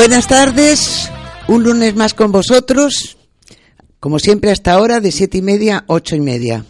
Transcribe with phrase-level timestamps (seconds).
[0.00, 1.10] Buenas tardes,
[1.46, 3.18] un lunes más con vosotros,
[4.00, 6.64] como siempre hasta ahora de siete y media ocho y media.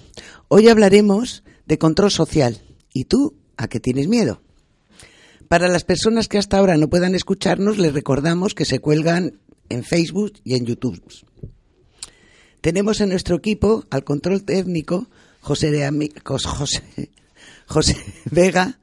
[0.49, 2.61] Hoy hablaremos de control social.
[2.93, 4.43] ¿Y tú a qué tienes miedo?
[5.47, 9.39] Para las personas que hasta ahora no puedan escucharnos, les recordamos que se cuelgan
[9.69, 11.01] en Facebook y en YouTube.
[12.61, 15.07] Tenemos en nuestro equipo al control técnico
[15.41, 15.89] José, de
[16.25, 16.83] José,
[17.67, 17.97] José
[18.29, 18.81] Vega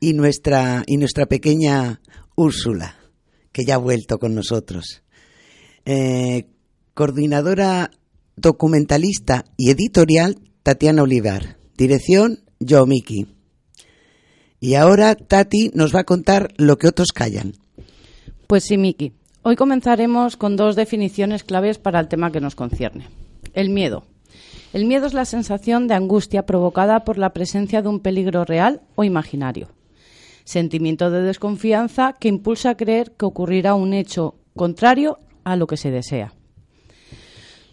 [0.00, 2.00] y nuestra, y nuestra pequeña
[2.34, 2.97] Úrsula
[3.58, 5.02] que ya ha vuelto con nosotros.
[5.84, 6.46] Eh,
[6.94, 7.90] coordinadora
[8.36, 11.56] documentalista y editorial, Tatiana Olivar.
[11.76, 13.26] Dirección, Yo Miki.
[14.60, 17.54] Y ahora Tati nos va a contar lo que otros callan.
[18.46, 19.12] Pues sí, Miki.
[19.42, 23.08] Hoy comenzaremos con dos definiciones claves para el tema que nos concierne.
[23.54, 24.04] El miedo.
[24.72, 28.82] El miedo es la sensación de angustia provocada por la presencia de un peligro real
[28.94, 29.68] o imaginario
[30.48, 35.76] sentimiento de desconfianza que impulsa a creer que ocurrirá un hecho contrario a lo que
[35.76, 36.32] se desea.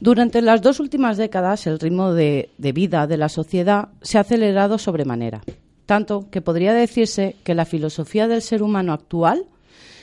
[0.02, 4.78] Durante las dos últimas décadas, el ritmo de, vida de la sociedad se ha acelerado
[4.78, 5.42] sobremanera,
[5.86, 9.46] tanto que podría decirse que la filosofía del ser humano actual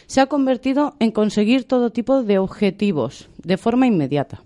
[0.06, 4.42] se ha convertido en conseguir todo tipo de objetivos de forma inmediata.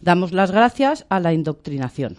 [0.00, 2.16] Damos las gracias a la indoctrinación.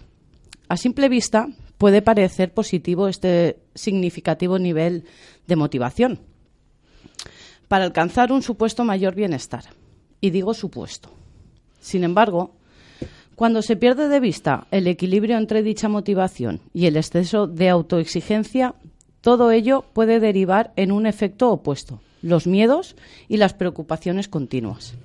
[0.69, 1.47] A simple vista,
[1.77, 5.05] puede parecer positivo este significativo nivel
[5.47, 6.19] de motivación
[7.67, 9.65] para alcanzar un supuesto mayor bienestar.
[10.19, 11.11] Y digo supuesto.
[11.79, 12.55] Sin embargo,
[13.35, 18.75] cuando se pierde de vista el equilibrio entre dicha motivación y el exceso de autoexigencia,
[19.21, 22.95] todo ello puede derivar en un efecto opuesto, los miedos
[23.27, 24.95] y las preocupaciones continuas.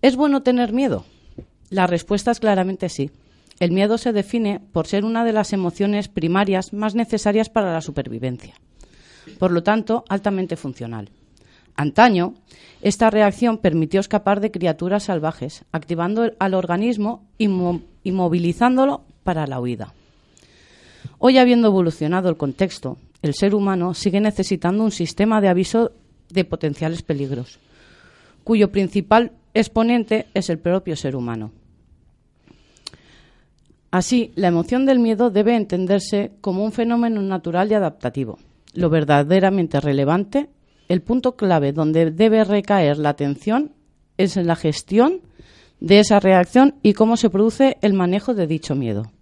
[0.00, 1.04] ¿Es bueno tener miedo?
[1.70, 3.10] La respuesta es claramente sí.
[3.60, 7.80] El miedo se define por ser una de las emociones primarias más necesarias para la
[7.80, 8.54] supervivencia,
[9.38, 11.10] por lo tanto, altamente funcional.
[11.76, 12.34] Antaño,
[12.82, 19.92] esta reacción permitió escapar de criaturas salvajes, activando al organismo y, movilizándolo para la huida.
[21.18, 25.92] Hoy, habiendo evolucionado el contexto, el ser humano sigue necesitando un sistema de aviso
[26.28, 27.58] de potenciales peligros,
[28.44, 31.50] cuyo principal exponente es el propio ser humano.
[33.94, 38.40] Así, la emoción del miedo debe entenderse como un fenómeno natural y adaptativo.
[38.72, 40.48] Lo verdaderamente relevante,
[40.88, 43.70] el punto clave donde debe recaer la atención
[44.18, 45.20] es en la gestión
[45.78, 49.12] de esa reacción y cómo se produce el manejo de dicho miedo.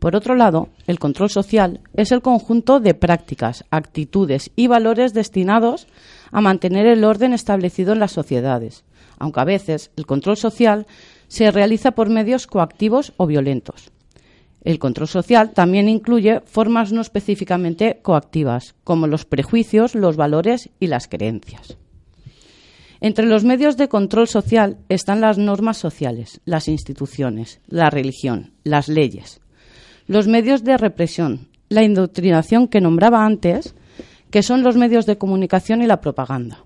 [0.00, 5.86] Por otro lado, el control social es el conjunto de prácticas, actitudes y valores destinados
[6.32, 8.82] a mantener el orden establecido en las sociedades,
[9.20, 10.88] aunque a veces el control social
[11.28, 13.90] se realiza por medios coactivos o violentos.
[14.64, 20.88] El control social también incluye formas no específicamente coactivas, como los prejuicios, los valores y
[20.88, 21.76] las creencias.
[23.00, 28.88] Entre los medios de control social están las normas sociales, las instituciones, la religión, las
[28.88, 29.40] leyes,
[30.08, 33.74] los medios de represión, la indoctrinación que nombraba antes,
[34.30, 36.64] que son los medios de comunicación y la propaganda.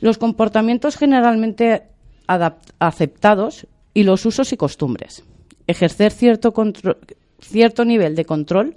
[0.00, 1.84] Los comportamientos generalmente
[2.26, 5.24] aceptados y los usos y costumbres.
[5.66, 8.74] Ejercer cierto, nivel de control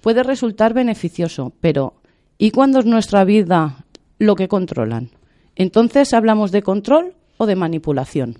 [0.00, 1.94] puede resultar beneficioso, pero
[2.38, 3.84] ¿y cuándo es nuestra vida
[4.18, 5.10] lo que controlan?
[5.56, 8.38] Entonces, ¿hablamos de control o de manipulación?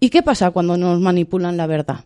[0.00, 2.04] ¿Y qué pasa cuando nos manipulan la verdad?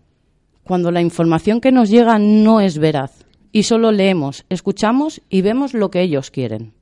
[0.65, 5.75] Cuando la información que nos llega no es veraz y solo leemos, escuchamos y vemos
[5.75, 6.73] lo que ellos quieren.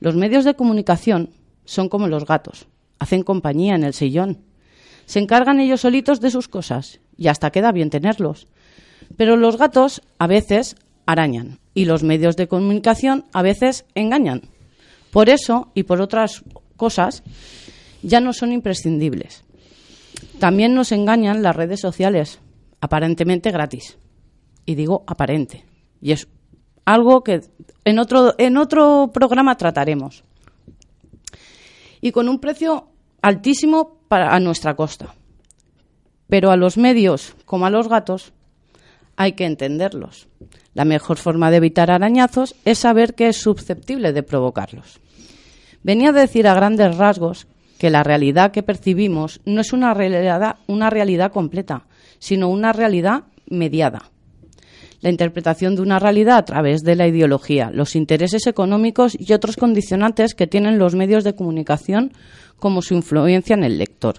[0.00, 1.30] Los medios de comunicación
[1.68, 2.66] son como los gatos,
[2.98, 4.38] hacen compañía en el sillón.
[5.04, 8.48] Se encargan ellos solitos de sus cosas y hasta queda bien tenerlos.
[9.18, 14.48] Pero los gatos a veces arañan y los medios de comunicación a veces engañan.
[15.10, 16.42] Por eso y por otras
[16.78, 17.22] cosas
[18.02, 19.44] ya no son imprescindibles.
[20.38, 22.40] También nos engañan las redes sociales,
[22.80, 23.98] aparentemente gratis.
[24.64, 25.66] Y digo aparente.
[26.00, 26.28] Y es
[26.86, 27.42] algo que
[27.84, 30.24] en otro, en otro programa trataremos
[32.00, 32.88] y con un precio
[33.22, 35.14] altísimo para a nuestra costa.
[36.28, 38.32] Pero a los medios, como a los gatos,
[39.16, 40.28] hay que entenderlos.
[40.74, 45.00] La mejor forma de evitar arañazos es saber que es susceptible de provocarlos.
[45.82, 47.46] Venía a decir a grandes rasgos
[47.78, 51.86] que la realidad que percibimos no es una realidad, una realidad completa,
[52.18, 54.10] sino una realidad mediada
[55.00, 59.56] la interpretación de una realidad a través de la ideología, los intereses económicos y otros
[59.56, 62.12] condicionantes que tienen los medios de comunicación
[62.58, 64.16] como su influencia en el lector.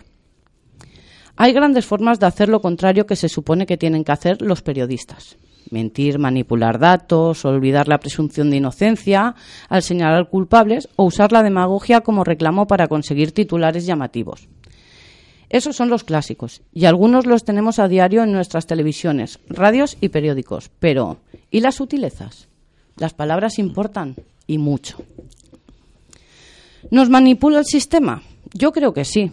[1.36, 4.62] Hay grandes formas de hacer lo contrario que se supone que tienen que hacer los
[4.62, 5.38] periodistas.
[5.72, 9.36] mentir, manipular datos, olvidar la presunción de inocencia
[9.70, 14.50] al señalar culpables o usar la demagogia como reclamo para conseguir titulares llamativos.
[15.50, 20.10] Esos son los clásicos y algunos los tenemos a diario en nuestras televisiones, radios y
[20.10, 20.70] periódicos.
[20.80, 21.18] Pero,
[21.50, 22.48] ¿y las sutilezas?
[22.98, 24.16] Las palabras importan
[24.46, 24.98] y mucho.
[26.92, 28.22] ¿Nos manipula el sistema?
[28.54, 29.32] Yo creo que sí.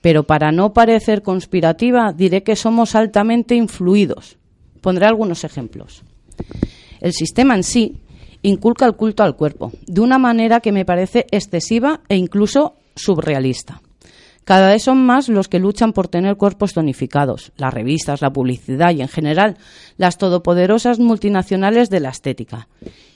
[0.00, 4.36] Pero para no parecer conspirativa, diré que somos altamente influidos.
[4.80, 6.02] Pondré algunos ejemplos.
[7.00, 7.96] El sistema en sí
[8.42, 13.80] inculca el culto al cuerpo, de una manera que me parece excesiva e incluso subrealista.
[14.44, 18.90] Cada vez son más los que luchan por tener cuerpos tonificados, las revistas, la publicidad
[18.90, 19.56] y, en general,
[19.98, 22.66] las todopoderosas multinacionales de la estética.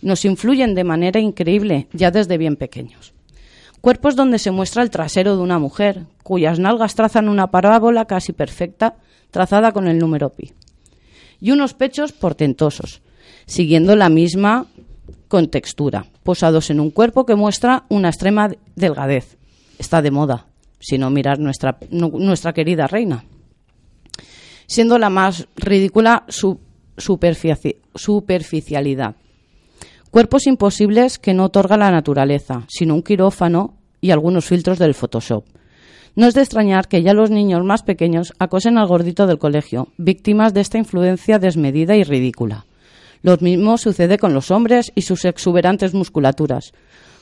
[0.03, 3.13] Nos influyen de manera increíble ya desde bien pequeños.
[3.81, 8.33] Cuerpos donde se muestra el trasero de una mujer, cuyas nalgas trazan una parábola casi
[8.33, 8.97] perfecta,
[9.31, 10.53] trazada con el número pi.
[11.41, 13.03] Y unos pechos portentosos,
[13.47, 14.67] siguiendo la misma
[15.29, 19.37] contextura, posados en un cuerpo que muestra una extrema delgadez.
[19.79, 20.47] Está de moda,
[20.79, 23.25] si no mirar nuestra, nuestra querida reina.
[24.67, 26.61] Siendo la más ridícula su
[26.97, 29.17] superficialidad
[30.17, 35.45] Cuerpos imposibles que no otorga la naturaleza, sino un quirófano y algunos filtros del Photoshop.
[36.15, 39.89] No es de extrañar que ya los niños más pequeños acosen al gordito del colegio,
[39.99, 42.65] víctimas de esta influencia desmedida y ridícula.
[43.21, 46.73] Lo mismo sucede con los hombres y sus exuberantes musculaturas,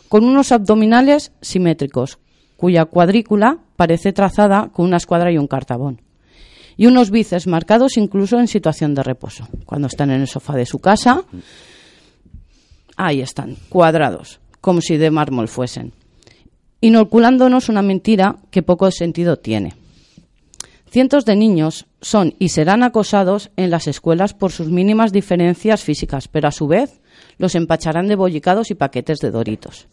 [0.09, 2.21] con unos abdominales simétricos,
[2.57, 6.01] cuya cuadrícula parece trazada con una escuadra y un cartabón,
[6.77, 10.67] y unos bíceps marcados incluso en situación de reposo, cuando están en el sofá de
[10.67, 11.25] su casa
[12.97, 15.93] Ahí están, cuadrados, como si de mármol fuesen,
[16.81, 19.75] inoculándonos una mentira que poco sentido tiene.
[20.91, 26.29] Cientos de niños son y serán acosados en las escuelas por sus mínimas diferencias físicas,
[26.29, 27.01] pero a su vez
[27.37, 29.89] los empacharán de bollicados y paquetes de doritos.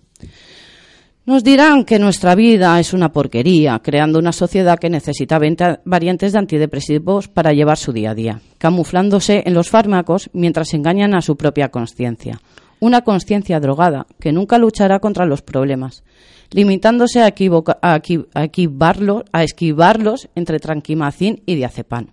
[1.25, 5.39] Nos dirán que nuestra vida es una porquería, creando una sociedad que necesita
[5.85, 11.13] variantes de antidepresivos para llevar su día a día, camuflándose en los fármacos mientras engañan
[11.13, 12.39] a su propia conciencia
[12.81, 16.03] una conciencia drogada que nunca luchará contra los problemas,
[16.49, 17.33] limitándose a,
[17.81, 22.07] a, esquivarlos entre tranquimacín y diazepam.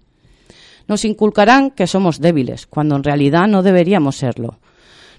[0.86, 4.58] Nos inculcarán que somos débiles, cuando en realidad no deberíamos serlo.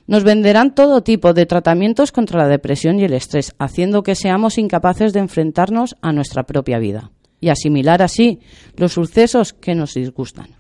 [0.10, 4.58] Nos venderán todo tipo de tratamientos contra la depresión y el estrés, haciendo que seamos
[4.58, 8.40] incapaces de enfrentarnos a nuestra propia vida y asimilar así
[8.76, 10.56] los sucesos que nos disgustan.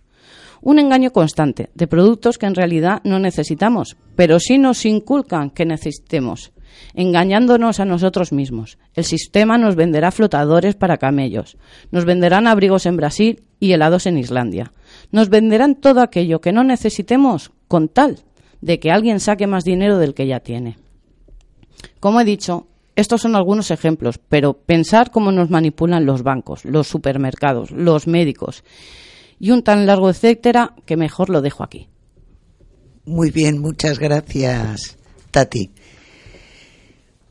[0.61, 5.65] Un engaño constante de productos que en realidad no necesitamos, pero sí nos inculcan que
[5.65, 6.51] necesitemos,
[6.93, 8.77] engañándonos a nosotros mismos.
[8.93, 11.57] El sistema nos venderá flotadores para camellos,
[11.89, 14.73] nos venderán abrigos en Brasil y helados en Islandia.
[15.11, 18.19] Nos venderán todo aquello que no necesitemos con tal
[18.61, 20.77] de que alguien saque más dinero del que ya tiene.
[21.99, 26.87] Como he dicho, estos son algunos ejemplos, pero pensar cómo nos manipulan los bancos, los
[26.87, 28.63] supermercados, los médicos
[29.39, 31.87] y un tan largo etcétera que mejor lo dejo aquí.
[33.05, 34.97] Muy bien, muchas gracias,
[35.31, 35.71] Tati.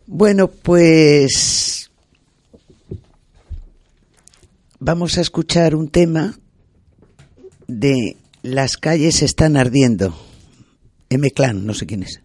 [0.06, 1.90] Bueno, pues
[4.80, 6.34] vamos a escuchar un tema
[7.66, 10.27] de Las calles están ardiendo.
[11.10, 12.20] M-Clan, no sé quién es.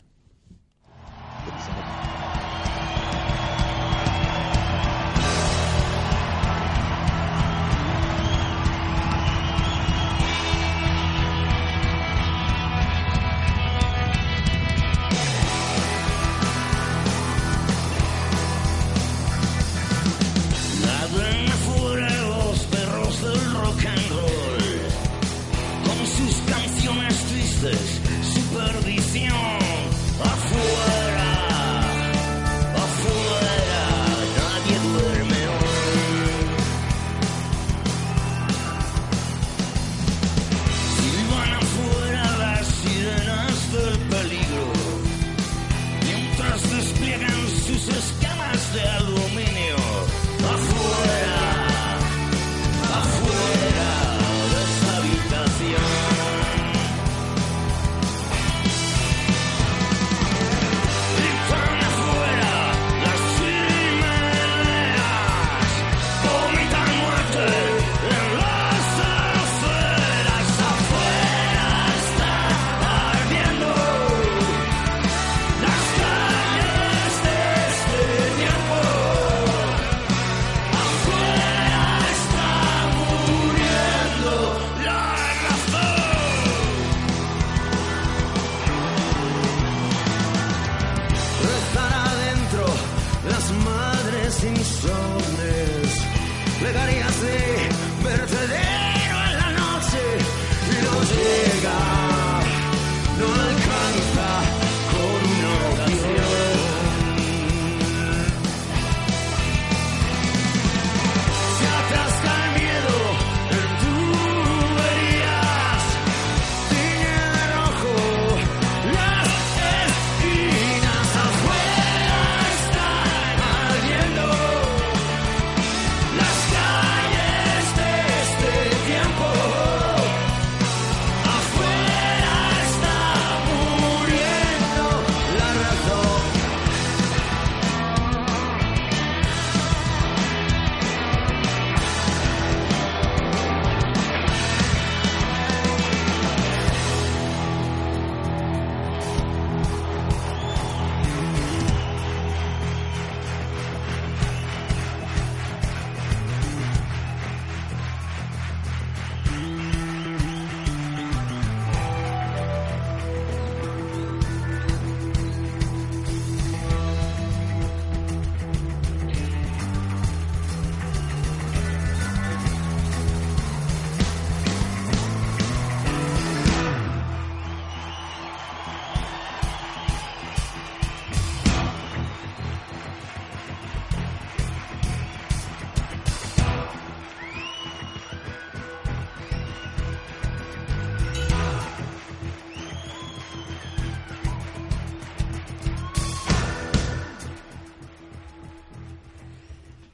[94.62, 95.23] so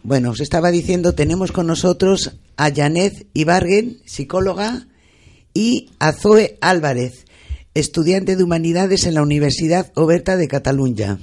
[0.09, 4.87] Bueno, os estaba diciendo, tenemos con nosotros a Janet Ibargen, psicóloga,
[5.53, 7.25] y a Zoe Álvarez,
[7.75, 11.19] estudiante de Humanidades en la Universidad Oberta de Cataluña.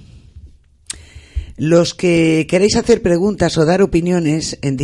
[1.57, 4.79] Los que queréis hacer preguntas o dar opiniones en,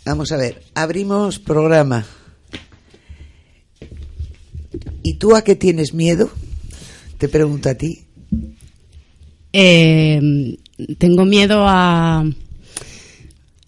[0.04, 2.04] Vamos a ver, abrimos programa.
[5.04, 6.32] ¿Y tú a qué tienes miedo?
[7.20, 8.06] Te pregunto a ti.
[9.54, 10.58] Eh,
[10.98, 12.26] tengo miedo a,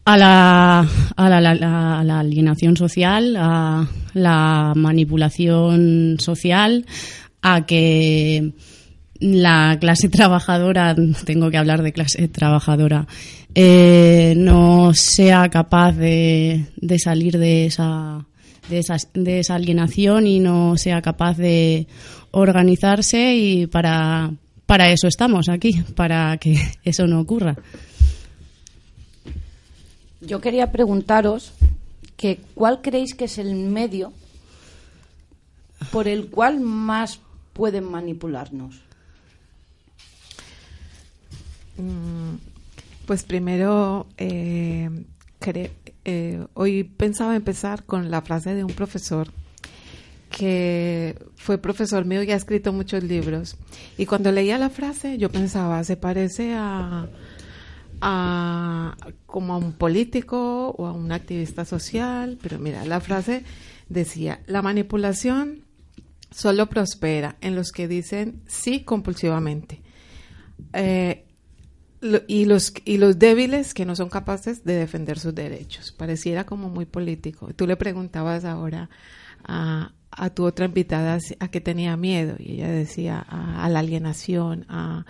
[0.05, 6.85] a, la, a, la, la alienación social, a la manipulación social,
[7.41, 8.51] a que
[9.23, 13.07] la clase trabajadora, tengo que hablar de clase trabajadora,
[13.55, 16.65] eh, no sea capaz de,
[16.97, 18.25] salir de esa,
[18.69, 21.87] de, esa, de esa alienación y no sea capaz de
[22.31, 24.31] organizarse y para,
[24.65, 27.55] para eso estamos aquí, para que eso no ocurra.
[30.21, 31.53] Yo quería preguntaros
[32.55, 34.13] cuál creéis que es el medio
[35.91, 37.19] por el cual más
[37.53, 38.82] pueden manipularnos.
[41.77, 42.35] Mm,
[43.05, 44.89] pues primero, eh,
[46.05, 49.29] eh, hoy pensaba empezar con la frase de un profesor
[50.29, 53.55] que fue profesor mío y ha escrito muchos libros.
[53.97, 57.07] Y cuando leía la frase, yo pensaba, se parece a,
[59.27, 63.43] como a un político o a un activista social, pero mira, la frase
[63.89, 65.65] decía, la manipulación
[66.31, 69.81] solo prospera en los que dicen sí compulsivamente.
[70.73, 71.25] Eh,
[72.27, 75.91] y los y los débiles que no son capaces de defender sus derechos.
[75.91, 77.53] Pareciera como muy político.
[77.55, 78.89] Tú le preguntabas ahora
[79.43, 84.65] a, a tu otra invitada a qué tenía miedo y ella decía a, la alienación,
[84.69, 85.05] a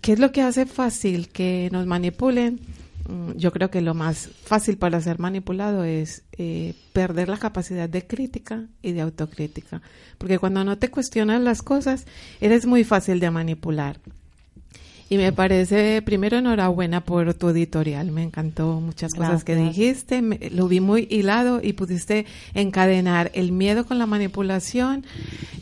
[0.00, 2.60] qué es lo que hace fácil que nos manipulen.
[3.08, 7.88] Mm, yo creo que lo más fácil para ser manipulado es eh, perder la capacidad
[7.88, 9.82] de crítica y de autocrítica,
[10.18, 12.06] porque cuando no te cuestionas las cosas,
[12.40, 14.00] eres muy fácil de manipular.
[15.08, 18.10] Y me parece, primero, enhorabuena por tu editorial.
[18.10, 20.22] Me encantó muchas cosas que dijiste.
[20.50, 25.04] lo vi muy hilado y pudiste encadenar el miedo con la manipulación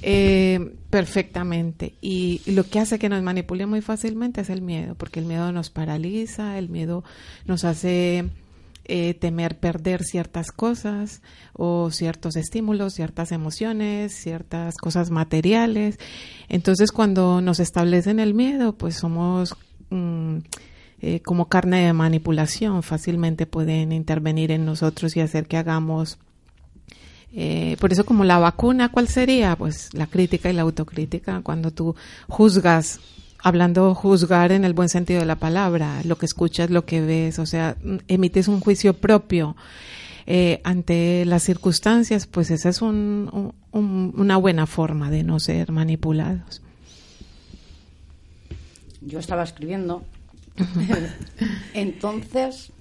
[0.02, 1.94] eh, perfectamente.
[2.00, 5.50] Y, lo que hace que nos manipule muy fácilmente es el miedo, porque el miedo
[5.50, 7.02] nos paraliza, el miedo
[7.46, 8.28] nos hace
[8.84, 11.22] eh, temer perder ciertas cosas
[11.52, 15.98] o ciertos estímulos, ciertas emociones, ciertas cosas materiales.
[16.48, 19.56] Entonces, cuando nos establecen el miedo, pues somos
[19.90, 20.38] mm,
[21.00, 26.18] eh, como carne de manipulación, fácilmente pueden intervenir en nosotros y hacer que hagamos
[27.34, 29.56] Eh, por eso como la vacuna, ¿cuál sería?
[29.56, 31.40] Pues la crítica y la autocrítica.
[31.42, 31.96] Cuando tú
[32.28, 33.00] juzgas,
[33.42, 37.38] hablando juzgar en el buen sentido de la palabra, lo que escuchas, lo que ves,
[37.38, 39.56] o sea, emites un juicio propio
[40.26, 46.62] eh, ante las circunstancias, pues esa es un, una buena forma de no ser manipulados.
[49.00, 50.04] Yo estaba escribiendo.
[51.75, 52.72] Entonces,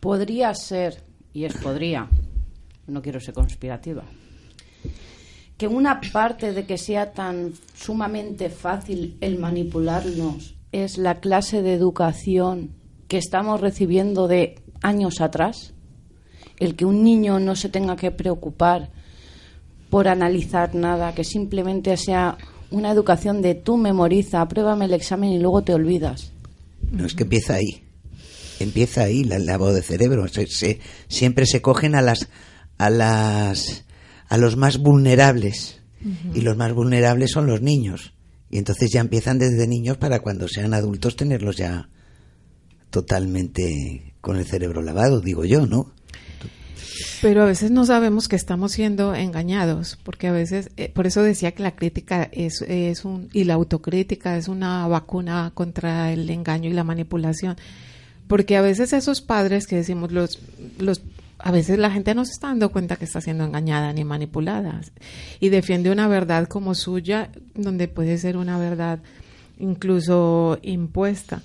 [0.00, 2.08] podría ser, y es podría,
[2.86, 4.04] no quiero ser conspirativa,
[5.56, 11.74] que una parte de que sea tan sumamente fácil el manipularnos es la clase de
[11.74, 12.70] educación
[13.08, 15.74] que estamos recibiendo de años atrás
[16.58, 18.90] el que un niño no se tenga que preocupar
[19.90, 22.38] por analizar nada, que simplemente sea
[22.70, 26.32] una educación de tú memoriza, apruébame el examen y luego te olvidas.
[26.90, 27.82] No, es que empieza ahí.
[28.60, 30.24] Empieza ahí la lavado de cerebro.
[31.08, 32.28] siempre se cogen a las
[32.78, 33.84] a las
[34.32, 35.82] a los más vulnerables
[36.32, 38.14] y los más vulnerables son los niños
[38.48, 41.90] y entonces ya empiezan desde niños para cuando sean adultos tenerlos ya
[42.88, 45.92] totalmente con el cerebro lavado, digo yo, ¿no?
[47.20, 51.22] Pero a veces no sabemos que estamos siendo engañados, porque a veces, eh, por eso
[51.22, 56.30] decía que la crítica es, es un, y la autocrítica es una vacuna contra el
[56.30, 57.56] engaño y la manipulación.
[58.28, 60.38] Porque a veces esos padres que decimos, los,
[60.78, 61.02] los,
[61.42, 64.80] a veces la gente no se está dando cuenta que está siendo engañada ni manipulada
[65.40, 69.00] y defiende una verdad como suya, donde puede ser una verdad
[69.58, 71.42] incluso impuesta.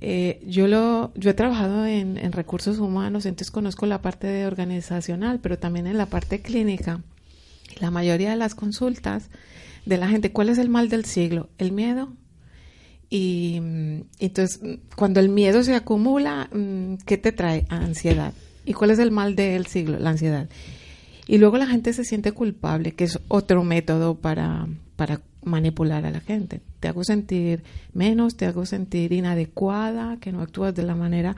[0.00, 4.46] Eh, yo, lo, yo he trabajado en, en, recursos humanos, entonces conozco la parte de
[4.46, 7.02] organizacional, pero también en la parte clínica.
[7.80, 9.30] La mayoría de las consultas
[9.86, 11.48] de la gente, ¿cuál es el mal del siglo?
[11.58, 12.12] El miedo.
[13.10, 14.60] Y mm, entonces,
[14.94, 17.66] cuando el miedo se acumula, mm, ¿qué te trae?
[17.68, 18.34] Ansiedad.
[18.68, 19.98] ¿Y cuál es el mal del siglo?
[19.98, 20.46] La ansiedad.
[21.26, 26.10] Y luego la gente se siente culpable, que es otro método para, para manipular a
[26.10, 26.60] la gente.
[26.78, 27.62] Te hago sentir
[27.94, 31.34] menos, te hago sentir inadecuada, que no actúas de la manera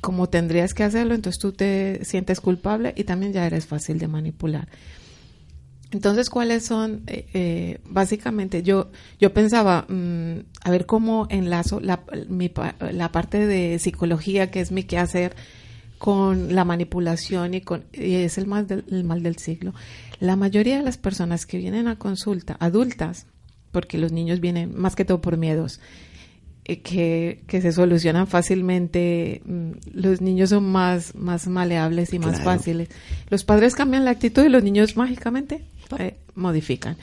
[0.00, 4.06] como tendrías que hacerlo, entonces tú te sientes culpable y también ya eres fácil de
[4.06, 4.68] manipular.
[5.90, 7.02] Entonces, ¿cuáles son?
[7.08, 12.04] Eh, eh, básicamente, yo, yo pensaba, mm, a ver cómo enlazo la,
[12.92, 15.34] la parte de psicología, que es mi quehacer,
[16.00, 19.74] con la manipulación y, con, y es el mal, del, el mal del siglo.
[20.18, 23.26] La mayoría de las personas que vienen a consulta, adultas,
[23.70, 25.78] porque los niños vienen más que todo por miedos,
[26.64, 32.42] eh, que, que, se solucionan fácilmente, mm, los niños son más, más maleables y más
[32.42, 32.88] fáciles.
[33.28, 35.66] Los padres cambian la actitud y los niños mágicamente
[35.98, 36.96] eh, modifican.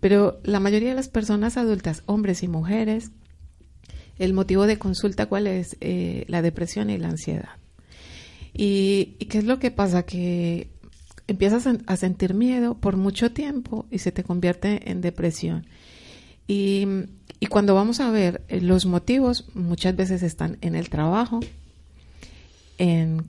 [0.00, 3.10] Pero la mayoría de las personas adultas, hombres y mujeres,
[4.18, 7.63] el motivo de consulta cuál es eh, la depresión y la ansiedad.
[8.54, 10.04] Y, ¿Y qué es lo que pasa?
[10.04, 10.70] Que
[11.26, 15.66] empiezas a sentir miedo por mucho tiempo y se te convierte en depresión.
[16.46, 16.86] Y,
[17.50, 21.40] cuando vamos a ver eh, los motivos, muchas veces están en el trabajo,
[22.78, 23.26] en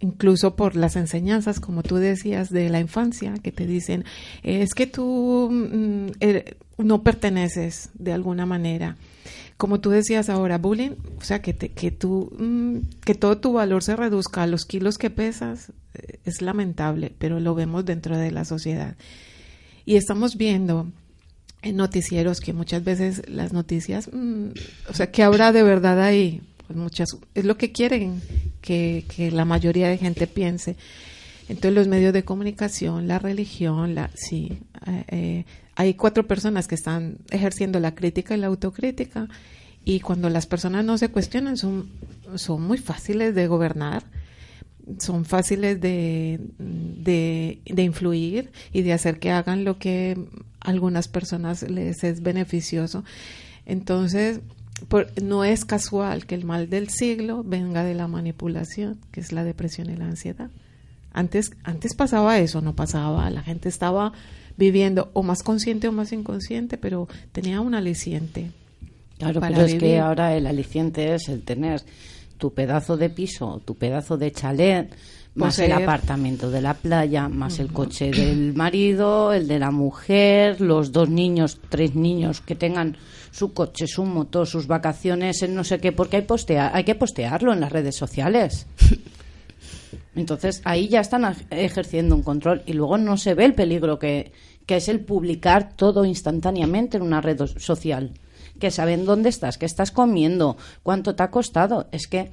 [0.00, 4.04] incluso por las enseñanzas, como tú decías, de la infancia, que te dicen,
[4.42, 8.96] es que tú mm, er, no perteneces de alguna manera.
[9.64, 13.82] Como tú decías ahora, bullying, o sea, que, que, tú, mm, que todo tu valor
[13.82, 18.30] se reduzca a los kilos que pesas, eh, es lamentable, pero lo vemos dentro de
[18.30, 18.94] la sociedad.
[19.86, 20.86] Y estamos viendo
[21.62, 24.48] en noticieros que muchas veces las noticias, mm,
[24.90, 26.42] o sea, ¿qué habrá de verdad ahí?
[26.66, 28.20] Pues muchas, es lo que quieren
[28.60, 30.76] que, que la mayoría de gente piense.
[31.48, 35.44] Entonces los medios de comunicación, la religión, la, sí, eh, eh,
[35.76, 39.28] hay cuatro personas que están ejerciendo la crítica y la autocrítica
[39.84, 41.90] y cuando las personas no se cuestionan son,
[42.36, 44.04] son muy fáciles de gobernar
[44.98, 50.18] son fáciles de, de, influir y de hacer que hagan lo que
[50.60, 53.04] a algunas personas les es beneficioso.
[53.66, 54.40] Entonces,
[55.22, 59.44] no es casual que el mal del siglo venga de la manipulación, que es la
[59.44, 60.50] depresión y la ansiedad.
[61.12, 63.30] Antes, antes pasaba eso, no pasaba.
[63.30, 64.12] La gente estaba
[64.56, 68.50] viviendo o más consciente o más inconsciente, pero tenía un aliciente.
[69.18, 71.82] Claro, pero es que ahora el aliciente es el tener
[72.38, 74.94] tu pedazo de piso, tu pedazo de chalet,
[75.34, 80.60] más el apartamento de la playa, más el coche del marido, el de la mujer,
[80.60, 82.96] los dos niños, tres niños que tengan
[83.30, 86.94] su coche, su moto, sus vacaciones, en no sé qué, porque hay, postea hay que
[86.94, 88.66] postearlo en las redes sociales.
[90.16, 94.32] Entonces ahí ya están ejerciendo un control y luego no se ve el peligro que,
[94.66, 98.12] que es el publicar todo instantáneamente en una red social
[98.58, 101.88] que saben dónde estás, qué estás comiendo, cuánto te ha costado.
[101.92, 102.30] Es que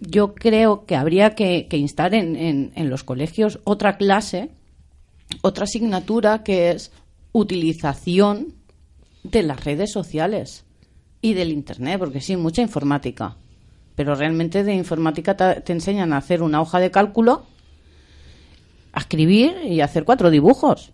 [0.00, 4.50] yo creo que habría que, instar en, en, los colegios otra clase,
[5.42, 6.92] otra asignatura que es
[7.32, 8.54] utilización
[9.22, 10.64] de las redes sociales
[11.20, 13.36] y del Internet, porque sí, mucha informática.
[13.98, 17.46] Pero realmente de informática te, enseñan a hacer una hoja de cálculo,
[18.92, 20.92] a escribir y a hacer cuatro dibujos.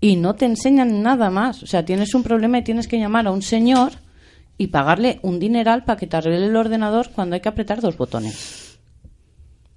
[0.00, 1.64] Y no te enseñan nada más.
[1.64, 3.94] O sea, tienes un problema y tienes que llamar a un señor
[4.58, 7.96] y pagarle un dineral para que te arregle el ordenador cuando hay que apretar dos
[7.96, 8.78] botones.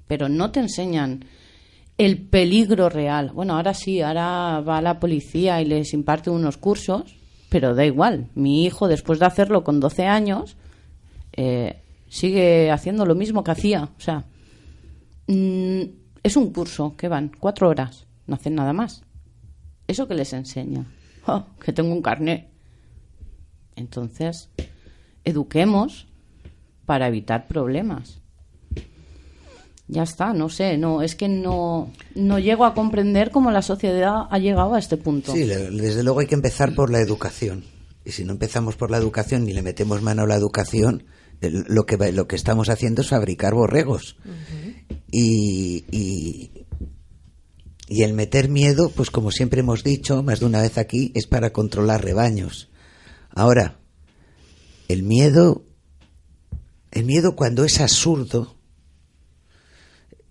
[0.05, 1.25] Pero no te enseñan
[1.97, 3.31] el peligro real.
[3.33, 7.15] Bueno, ahora sí, ahora va la policía y les imparte unos cursos,
[7.49, 8.27] pero da igual.
[8.35, 10.55] Mi hijo, después de hacerlo con 12 años,
[11.33, 13.83] eh, sigue haciendo lo mismo que hacía.
[13.83, 14.25] O sea,
[15.27, 15.81] mm,
[16.23, 19.03] es un curso que van cuatro horas, no hacen nada más.
[19.87, 20.85] ¿Eso que les enseña?
[21.25, 22.47] Oh, que tengo un carnet.
[23.75, 24.49] Entonces,
[25.23, 26.07] eduquemos
[26.85, 28.19] para evitar problemas.
[29.87, 34.27] Ya está, no sé, no, es que no, no llego a comprender cómo la sociedad
[34.29, 35.33] ha llegado a este punto.
[35.33, 37.63] Sí, desde luego hay que empezar por la educación.
[38.05, 41.05] Y si no empezamos por la educación ni le metemos mano a la educación,
[41.41, 44.17] lo que, lo que estamos haciendo es fabricar borregos.
[45.11, 46.51] y, y,
[47.87, 51.25] y el meter miedo, pues como siempre hemos dicho, más de una vez aquí, es
[51.25, 52.69] para controlar rebaños.
[53.31, 53.79] Ahora,
[54.87, 55.63] el miedo,
[56.91, 58.57] el miedo cuando es absurdo,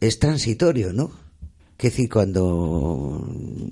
[0.00, 1.10] es transitorio, ¿no?
[1.76, 3.28] Que decir, cuando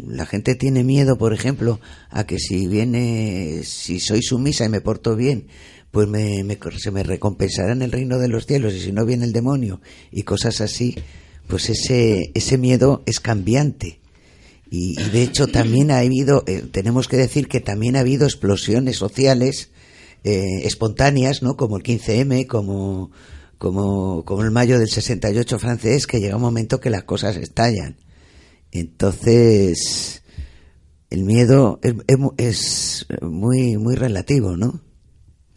[0.07, 4.81] la gente tiene miedo, por ejemplo, a que si viene, si soy sumisa y me
[4.81, 5.49] porto bien,
[5.96, 9.24] pues me, se me recompensará en el reino de los cielos y si no viene
[9.24, 9.80] el demonio
[10.12, 10.94] y cosas así,
[11.48, 13.98] pues ese, ese miedo es cambiante.
[14.70, 18.98] Y, de hecho también ha habido, eh, tenemos que decir que también ha habido explosiones
[18.98, 19.70] sociales
[20.22, 21.56] eh, espontáneas, ¿no?
[21.56, 23.11] Como el 15M, como
[23.56, 27.96] como, como el mayo del 68 francés, que llega un momento que las cosas estallan.
[28.70, 30.22] Entonces,
[31.09, 31.94] el miedo es,
[32.37, 34.85] es, muy, muy relativo, ¿no?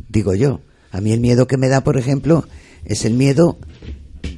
[0.09, 0.61] Digo yo.
[0.91, 2.45] A mí el miedo que me da, por ejemplo,
[2.83, 3.57] es el miedo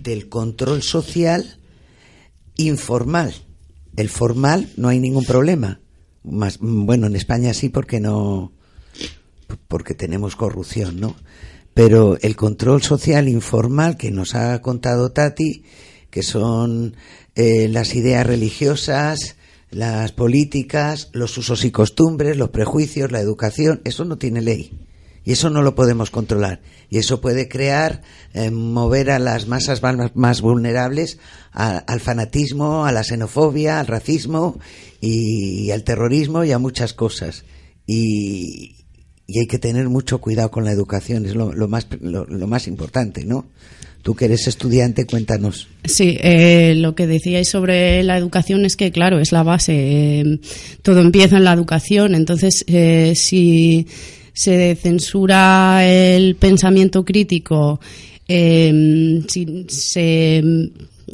[0.03, 1.57] del control social
[2.57, 3.33] informal.
[3.95, 5.79] El formal no hay ningún problema.
[6.23, 8.51] Más, bueno, en España sí porque no
[9.67, 11.15] porque tenemos corrupción, ¿no?
[11.73, 15.63] pero el control social informal que nos ha contado Tati,
[16.09, 16.95] que son
[17.35, 19.37] eh, las ideas religiosas,
[19.69, 24.71] las políticas, los usos y costumbres, los prejuicios, la educación, eso no tiene ley.
[25.23, 26.61] Y eso no lo podemos controlar.
[26.89, 28.01] Y eso puede crear,
[28.33, 29.81] eh, mover a las masas
[30.13, 31.19] más, vulnerables
[31.51, 34.59] al fanatismo, a la xenofobia, al racismo
[34.99, 37.43] y, al terrorismo y a muchas cosas.
[37.85, 38.75] Y,
[39.31, 43.23] y hay que tener mucho cuidado con la educación, es lo, más, lo, más importante,
[43.23, 43.45] ¿no?
[44.01, 45.67] Tú que eres estudiante, cuéntanos.
[45.85, 49.73] Sí, eh, lo que decíais sobre la educación es que, claro, es la base.
[49.73, 50.39] Eh,
[50.81, 52.15] todo empieza en la educación.
[52.15, 53.87] Entonces, eh, si
[54.33, 57.79] se censura el pensamiento crítico,
[58.27, 60.43] si se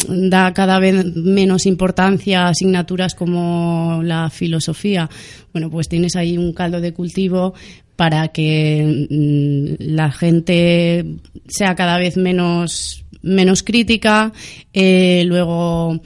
[0.07, 5.09] da cada vez menos importancia a asignaturas como la filosofía,
[5.53, 7.53] bueno, pues tienes ahí un caldo de cultivo
[7.97, 11.03] para que mm, la gente
[11.47, 14.31] sea cada vez menos, menos crítica.
[14.71, 15.99] Eh, luego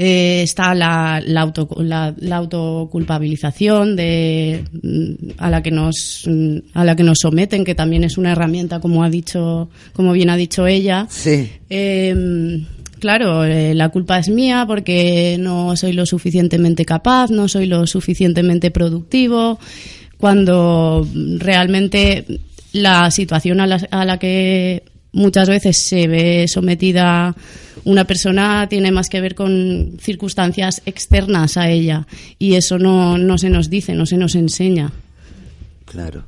[0.00, 6.84] eh, está la, la, auto, la, autoculpabilización de, mm, a, la que nos, mm, a
[6.84, 10.36] la que nos someten, que también es una herramienta, como, ha dicho, como bien ha
[10.36, 11.08] dicho ella.
[11.10, 11.50] Sí.
[11.68, 12.64] Em,
[13.00, 17.84] claro, eh, la culpa es mía porque no soy lo suficientemente capaz, no soy lo
[17.88, 19.58] suficientemente productivo
[20.16, 21.08] cuando
[21.38, 22.24] realmente
[22.72, 24.84] la situación a la, que
[25.18, 27.34] muchas veces se ve sometida
[27.84, 32.06] una persona tiene más que ver con circunstancias externas a ella
[32.38, 34.92] y eso no, no se nos dice, no se nos enseña.
[35.84, 36.24] Claro.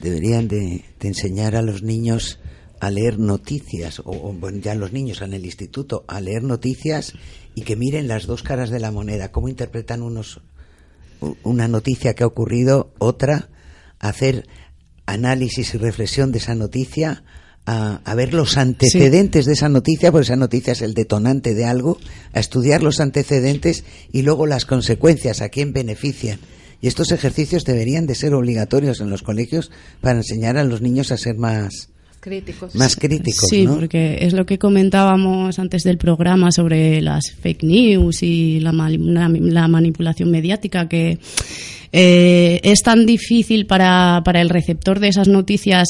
[0.00, 2.38] Deberían de, enseñar a los niños
[2.80, 7.12] a leer noticias, o, ya los niños en el instituto, a leer noticias
[7.54, 10.40] y que miren las dos caras de la moneda, cómo interpretan unos
[11.42, 13.50] una noticia que ha ocurrido, otra,
[13.98, 14.48] hacer
[15.04, 17.22] análisis y reflexión de esa noticia,
[17.66, 21.98] a, ver los antecedentes de esa noticia, porque esa noticia es el detonante de algo,
[22.32, 26.40] a estudiar los antecedentes y luego las consecuencias, a quién benefician.
[26.82, 29.70] Y estos ejercicios deberían de ser obligatorios en los colegios
[30.00, 32.74] para enseñar a los niños a ser más, críticos.
[32.74, 38.22] Más críticos, Sí, porque es lo que comentábamos antes del programa sobre las fake news
[38.22, 41.18] y la, la manipulación mediática que
[41.92, 45.88] eh, es tan difícil para, para, el receptor de esas noticias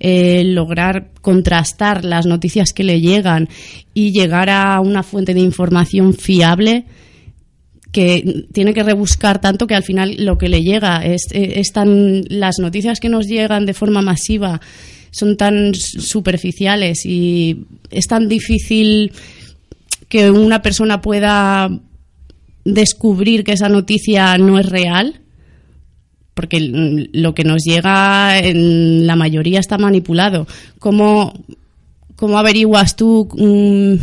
[0.00, 3.48] eh, lograr contrastar las noticias que le llegan
[3.92, 6.86] y llegar a una fuente de información fiable
[7.92, 12.22] que tiene que rebuscar tanto que al final lo que le llega es, es tan
[12.28, 14.60] las noticias que nos llegan de forma masiva
[15.10, 19.12] son tan superficiales y es tan difícil
[20.08, 21.68] que una persona pueda
[22.64, 25.21] descubrir que esa noticia no es real
[26.34, 26.60] porque
[27.12, 30.46] lo que nos llega en la mayoría está manipulado.
[30.78, 31.34] ¿Cómo,
[32.16, 33.94] cómo averiguas tú mm,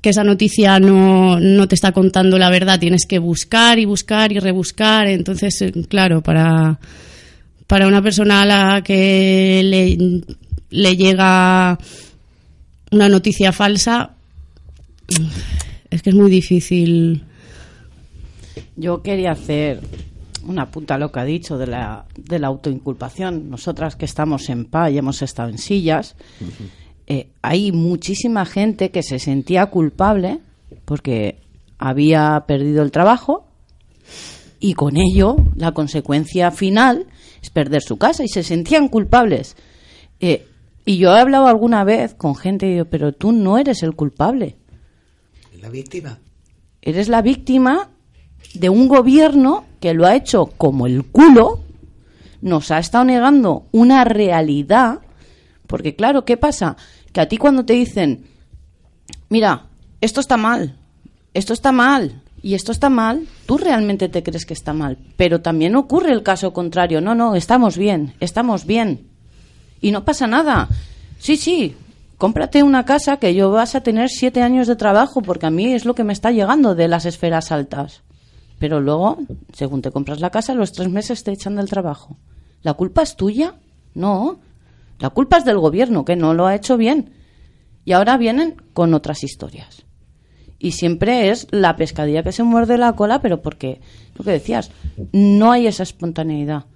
[0.00, 2.78] que esa noticia no, no, te está contando la verdad?
[2.78, 5.08] Tienes que buscar y buscar y rebuscar.
[5.08, 6.78] Entonces, eh, claro, para,
[7.66, 10.22] para una persona a la que le,
[10.70, 11.76] le llega
[12.92, 14.14] una noticia falsa,
[15.90, 17.22] es que es muy difícil.
[18.76, 19.80] Yo quería hacer
[20.44, 23.50] una punta lo que ha dicho de la, de la autoinculpación.
[23.50, 26.16] Nosotras que estamos en paz y hemos estado en sillas,
[27.06, 30.40] eh, hay muchísima gente que se sentía culpable
[30.84, 31.40] porque
[31.78, 33.46] había perdido el trabajo
[34.60, 37.06] y con ello la consecuencia final
[37.42, 39.56] es perder su casa y se sentían culpables.
[40.20, 40.46] Eh,
[40.84, 43.94] y yo he hablado alguna vez con gente y digo, pero tú no eres el
[43.94, 44.56] culpable.
[45.60, 46.18] La víctima.
[46.80, 47.90] Eres la víctima
[48.54, 51.60] de un gobierno que lo ha hecho como el culo,
[52.40, 55.00] nos ha estado negando una realidad,
[55.66, 56.76] porque claro, ¿qué pasa?
[57.12, 58.26] Que a ti cuando te dicen,
[59.28, 59.66] mira,
[60.00, 60.76] esto está mal,
[61.34, 64.98] esto está mal, y esto está mal, tú realmente te crees que está mal.
[65.16, 67.00] Pero también ocurre el caso contrario.
[67.00, 69.06] No, no, estamos bien, estamos bien.
[69.80, 70.68] Y no pasa nada.
[71.18, 71.76] Sí, sí,
[72.18, 75.72] cómprate una casa que yo vas a tener siete años de trabajo porque a mí
[75.72, 78.02] es lo que me está llegando de las esferas altas.
[78.62, 79.18] Pero luego,
[79.52, 82.16] según te compras la casa, los tres meses te echan del trabajo.
[82.62, 83.56] ¿La culpa es tuya?
[83.92, 84.38] No.
[85.00, 87.10] La culpa es del gobierno, que no lo ha hecho bien.
[87.84, 89.84] Y ahora vienen con otras historias.
[90.60, 93.80] Y siempre es la pescadilla que se muerde la cola, pero porque,
[94.14, 94.70] lo que decías,
[95.10, 96.66] no hay esa espontaneidad.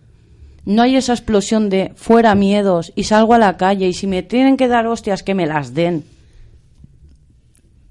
[0.65, 4.25] No hay esa explosión de fuera miedos y salgo a la calle y si me
[4.25, 6.03] tienen que dar hostias, que me las den.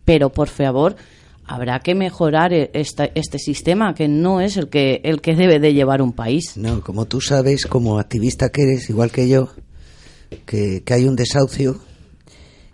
[0.04, 0.98] Pero por favor,
[1.48, 5.74] habrá que mejorar e-, este sistema que no es el que el que debe de
[5.74, 6.58] llevar un país.
[6.58, 9.50] No, como tú sabes, como activista que eres, igual que yo,
[10.46, 11.80] que, que hay un desahucio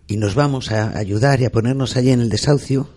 [0.08, 2.90] y nos vamos a ayudar y a ponernos allí en el desahucio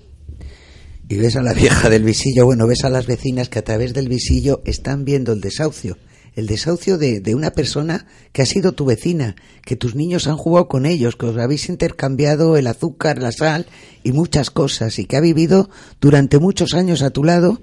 [1.09, 3.93] y ves a la vieja del visillo, bueno, ves a las vecinas que a través
[3.93, 5.97] del visillo están viendo el desahucio
[6.35, 10.37] el desahucio de, de, una persona que ha sido tu vecina, que tus niños han
[10.37, 13.67] jugado con ellos, que os habéis intercambiado el azúcar, la sal
[14.03, 15.71] y muchas cosas, y que ha vivido
[16.01, 17.61] durante muchos años a tu lado,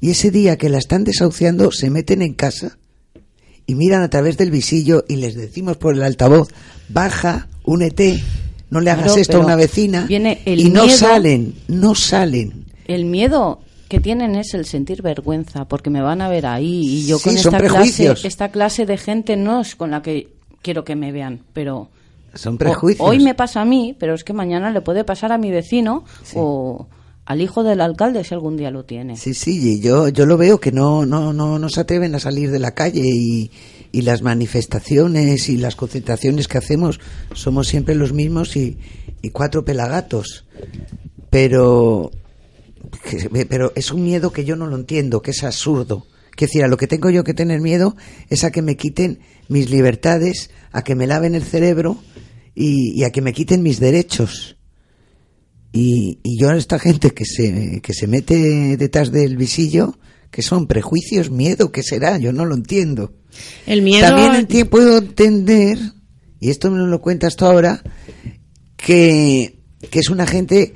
[0.00, 2.78] y ese día que la están desahuciando se meten en casa
[3.66, 6.48] y miran a través del visillo y les decimos por el altavoz,
[6.88, 8.22] baja, únete,
[8.70, 12.64] no le hagas esto a una vecina, y no salen, no salen.
[12.86, 17.06] El miedo que tienen es el sentir vergüenza porque me van a ver ahí y
[17.06, 20.28] yo con esta clase, esta clase de gente no es con la que
[20.62, 21.88] quiero que me vean, pero
[22.34, 23.06] son prejuicios.
[23.06, 26.04] hoy me pasa a mí, pero es que mañana le puede pasar a mi vecino
[26.34, 26.86] o
[27.26, 29.16] al hijo del alcalde si algún día lo tiene.
[29.16, 32.50] Sí, sí, yo yo lo veo que no no no no se atreven a salir
[32.50, 33.50] de la calle y
[33.94, 36.98] y las manifestaciones y las concentraciones que hacemos
[37.32, 38.76] somos siempre los mismos y,
[39.22, 40.44] y cuatro pelagatos.
[41.30, 42.10] Pero
[43.48, 46.06] pero es un miedo que yo no lo entiendo, que es absurdo.
[46.36, 47.96] Que decir, a lo que tengo yo que tener miedo
[48.28, 51.98] es a que me quiten mis libertades, a que me laven el cerebro
[52.54, 54.56] y, a que me quiten mis derechos.
[55.72, 59.98] Y, y, yo a esta gente que se, que se mete detrás del visillo,
[60.30, 62.18] que son prejuicios, miedo, ¿qué será?
[62.18, 63.12] Yo no lo entiendo.
[63.66, 64.08] El miedo.
[64.08, 65.78] También puedo entender,
[66.40, 67.82] y esto me lo cuentas tú ahora,
[68.76, 70.74] que, que es una gente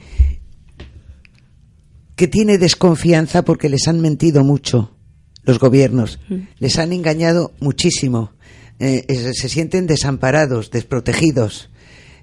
[2.19, 4.91] que tiene desconfianza porque les han mentido mucho
[5.45, 6.39] los gobiernos, mm.
[6.59, 8.33] les han engañado muchísimo,
[8.81, 11.71] eh, se sienten desamparados, desprotegidos.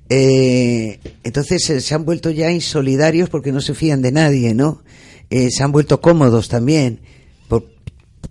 [0.09, 4.83] Eh, entonces se han vuelto ya insolidarios porque no se fían de nadie, ¿no?
[5.29, 6.99] Eh, se han vuelto cómodos también,
[7.47, 7.63] por,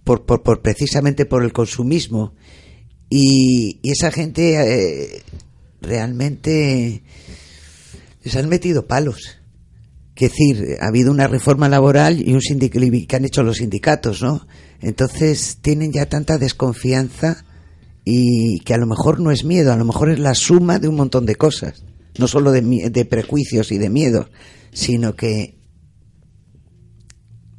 [0.05, 2.35] por, por, precisamente por el consumismo.
[3.09, 5.23] Y, y esa gente
[5.81, 7.03] realmente
[8.23, 9.39] les han metido palos
[10.15, 14.47] que decir, ha habido una reforma laboral y un que han hecho los sindicatos, ¿no?
[14.81, 17.45] Entonces tienen ya tanta desconfianza
[18.05, 20.89] y que a lo mejor no es miedo, a lo mejor es la suma de
[20.89, 21.85] un montón de cosas,
[22.19, 24.27] no solo de, de prejuicios y de miedos,
[24.73, 25.55] sino que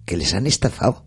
[0.05, 1.03] que les han estafado,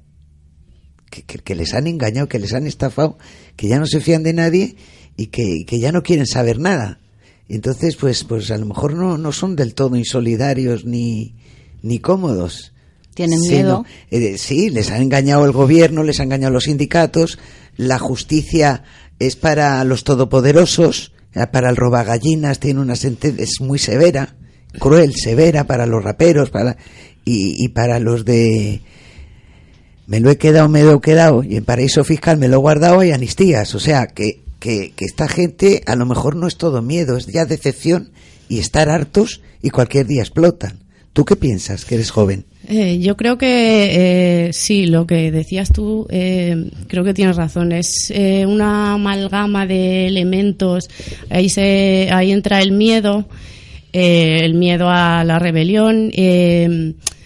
[1.08, 3.16] que, que, les han engañado, que les han estafado,
[3.56, 4.76] que ya no se fían de nadie
[5.16, 7.00] y que, que ya no quieren saber nada.
[7.48, 11.34] Y entonces, pues, pues a lo mejor no, no son del todo insolidarios ni,
[11.82, 12.72] ni cómodos.
[13.14, 13.84] ¿Tienen miedo?
[14.10, 17.38] Eh, sí, les ha engañado el gobierno, les ha engañado los sindicatos,
[17.76, 18.84] la justicia
[19.18, 24.36] es para los todopoderosos, eh, para el robagallinas tiene una sentencia, es muy severa,
[24.78, 26.76] cruel, severa para los raperos, para
[27.24, 28.82] y, y para los de
[30.06, 32.60] me lo he quedado, me lo he quedado, y en paraíso fiscal me lo he
[32.60, 33.74] guardado, hay anistías.
[33.74, 37.26] O sea, que, que, que esta gente a lo mejor no es todo miedo, es
[37.26, 38.10] ya decepción
[38.48, 40.78] y estar hartos y cualquier día explotan.
[41.12, 42.44] ¿Tú qué piensas, que eres joven?
[42.68, 47.72] Eh, yo creo que eh, sí, lo que decías tú, eh, creo que tienes razón.
[47.72, 50.88] Es eh, una amalgama de elementos.
[51.30, 53.26] Ahí, se, ahí entra el miedo,
[53.92, 56.12] eh, el miedo a la rebelión.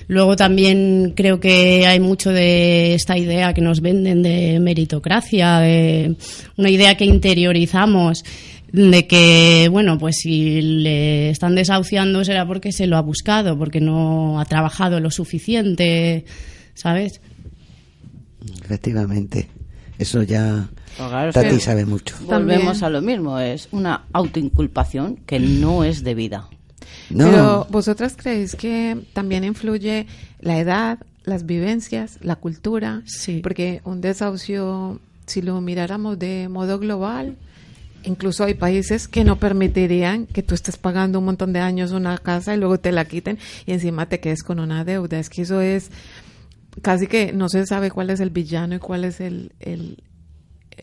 [0.09, 6.17] Luego también creo que hay mucho de esta idea que nos venden de meritocracia, de
[6.57, 8.25] una idea que interiorizamos
[8.73, 13.81] de que, bueno, pues si le están desahuciando será porque se lo ha buscado, porque
[13.81, 16.25] no ha trabajado lo suficiente,
[16.75, 17.21] ¿sabes?
[18.65, 19.49] Efectivamente.
[19.99, 22.17] Eso ya Pues claro, Tati sabe mucho.
[22.27, 22.85] Volvemos También.
[22.85, 26.49] a lo mismo, es una autoinculpación que no es debida.
[27.11, 30.07] No, Pero vosotras creéis que también influye
[30.41, 33.41] la edad, las vivencias, la cultura, Sí.
[33.43, 37.37] porque un desahucio, si lo miráramos de modo global,
[38.05, 42.19] incluso hay países que no permitirían que tú estés pagando un montón de años una
[42.19, 45.19] casa y luego te la quiten y encima te quedes con una deuda.
[45.21, 45.91] Es que eso es
[46.81, 50.03] casi que no se sabe cuál es el villano y cuál es el, el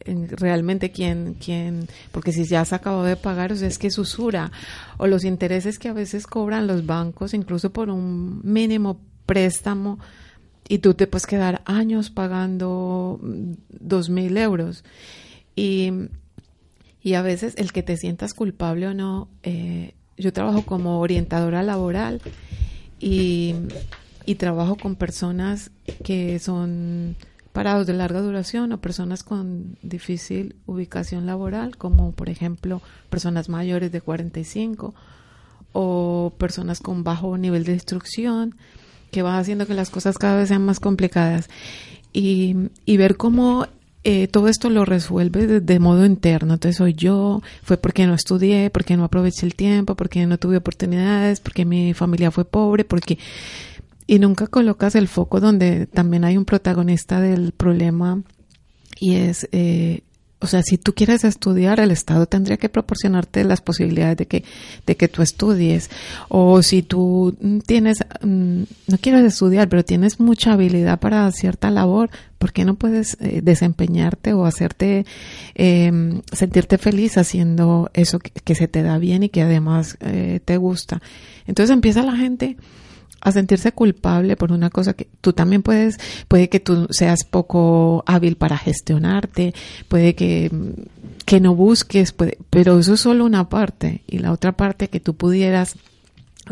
[0.06, 3.98] realmente quién, quién, porque si ya se acabó de pagar, o sea, es que es
[3.98, 4.52] usura,
[4.98, 10.00] o los intereses que a veces cobran los bancos, incluso por un mínimo préstamo,
[10.68, 14.84] y tú te puedes quedar años pagando mm, dos mil euros.
[15.56, 15.92] Y,
[17.02, 21.64] y a veces el que te sientas culpable o no, eh, yo trabajo como orientadora
[21.64, 22.22] laboral
[23.00, 23.56] y,
[24.26, 25.72] y trabajo con personas
[26.04, 27.16] que son
[27.54, 33.92] parados de larga duración o personas con difícil ubicación laboral, como por ejemplo personas mayores
[33.92, 34.94] de 45
[35.74, 38.56] o personas con bajo nivel de instrucción,
[39.12, 41.50] que va haciendo que las cosas cada vez sean más complicadas.
[42.12, 43.68] Y, y ver cómo
[44.04, 46.54] eh, todo esto lo resuelve de, de modo interno.
[46.54, 50.58] Entonces soy yo, fue porque no estudié, porque no aproveché el tiempo, porque no tuve
[50.58, 53.18] oportunidades, porque mi familia fue pobre, porque...
[54.10, 58.24] Y nunca colocas el foco donde también hay un protagonista del problema
[59.00, 60.02] y es, eh,
[60.40, 64.44] o sea, si tú quieres estudiar, el Estado tendría que proporcionarte las posibilidades de que,
[64.88, 65.92] de que tú estudies.
[66.28, 72.10] O si tú tienes, mm, no quieres estudiar, pero tienes mucha habilidad para cierta labor,
[72.40, 75.06] ¿por qué no puedes eh, desempeñarte o hacerte,
[75.54, 80.40] eh, sentirte feliz haciendo eso que, que se te da bien y que además eh,
[80.44, 81.00] te gusta?
[81.46, 82.58] Entonces empieza la gente
[83.22, 88.04] a sentirse culpable por una cosa que tú también puedes, puede que tú seas poco
[88.06, 89.54] hábil para gestionarte,
[89.88, 90.52] puede que,
[91.26, 94.02] que no busques, puede, pero eso es solo una parte.
[94.08, 95.76] Y la otra parte que tú pudieras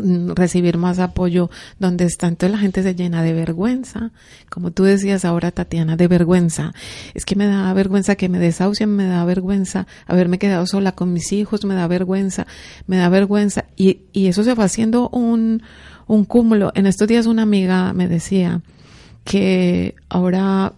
[0.00, 4.12] recibir más apoyo donde está entonces la gente se llena de vergüenza.
[4.48, 6.72] Como tú decías ahora Tatiana de vergüenza.
[7.14, 11.12] Es que me da vergüenza que me desahucien me da vergüenza haberme quedado sola con
[11.12, 12.46] mis hijos me da vergüenza
[12.86, 13.64] me da vergüenza.
[13.76, 15.62] Y, y eso se va haciendo un
[16.08, 16.72] un cúmulo.
[16.74, 18.62] En estos días una amiga me decía
[19.24, 20.72] que ahora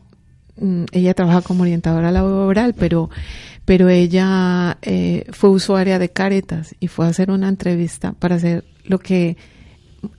[0.61, 3.09] mm, ella trabaja como orientadora laboral, pero,
[3.64, 8.64] pero ella eh, fue usuaria de Caritas y fue a hacer una entrevista para hacer
[8.85, 9.37] lo que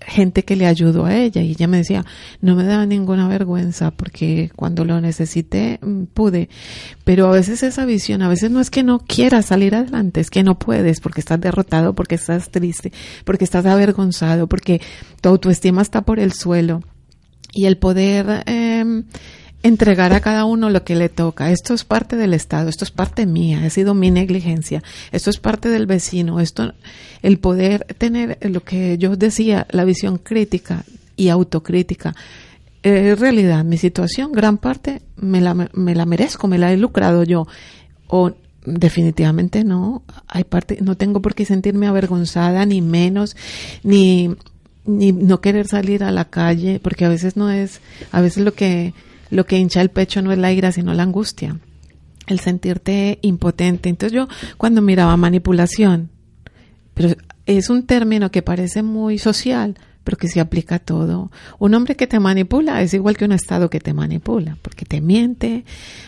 [0.02, 1.42] gente que le ayudó a ella.
[1.42, 2.06] Y ella me decía
[2.42, 6.50] no me da ninguna vergüenza porque cuando lo necesité mm, pude
[7.04, 10.30] pero a veces esa visión a veces no es que no quieras salir adelante es
[10.30, 12.92] que no puedes porque estás derrotado porque estás triste
[13.26, 14.82] porque estás avergonzado porque
[15.22, 16.82] tu autoestima está por el suelo.
[17.54, 19.04] Y el poder eh,
[19.64, 21.52] entregar a cada uno lo que le toca.
[21.52, 25.38] Esto es parte del Estado, esto es parte mía, ha sido mi negligencia, esto es
[25.38, 26.74] parte del vecino, esto,
[27.22, 30.84] el poder tener lo que yo decía, la visión crítica
[31.16, 32.16] y autocrítica.
[32.84, 37.24] En realidad, mi situación, gran parte me la, me la merezco, me la he lucrado
[37.24, 37.48] yo.
[38.08, 38.32] O
[38.66, 43.36] definitivamente no, hay parte, no tengo por qué sentirme avergonzada, ni menos,
[43.84, 44.36] ni,
[44.86, 47.82] ni no querer salir a la calle, porque a veces no es,
[48.12, 48.94] a veces lo que,
[49.32, 51.58] lo que hincha el pecho no es la ira, sino la angustia,
[52.28, 53.90] el sentirte impotente.
[53.90, 54.28] Entonces yo
[54.58, 56.10] cuando miraba manipulación,
[56.94, 57.16] pero
[57.46, 61.32] es un término que parece muy social, pero que se aplica a todo.
[61.60, 65.00] Un hombre que te manipula es igual que un Estado que te manipula, porque te
[65.00, 65.64] miente,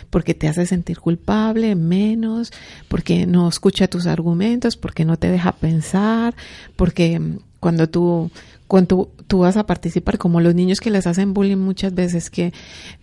[0.10, 2.52] porque te hace sentir culpable, menos,
[2.88, 6.36] porque no escucha tus argumentos, porque no te deja pensar,
[6.76, 7.22] porque
[7.60, 8.32] cuando tú
[8.74, 12.54] cuando tú, vas a participar, como los niños que les hacen bullying muchas veces, que,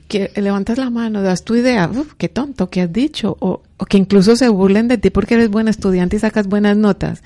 [0.08, 3.96] que levantas la mano, das tu idea, qué tonto, qué has dicho, o, o, que
[3.96, 7.22] incluso se burlen de ti porque eres buen estudiante y sacas buenas notas.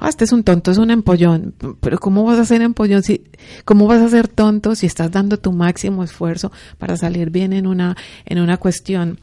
[0.00, 3.22] Ah, este es un tonto, es un empollón, pero ¿cómo vas a ser empollón si,
[3.64, 7.68] cómo vas a ser tonto si estás dando tu máximo esfuerzo para salir bien en
[7.68, 9.20] una, en una cuestión?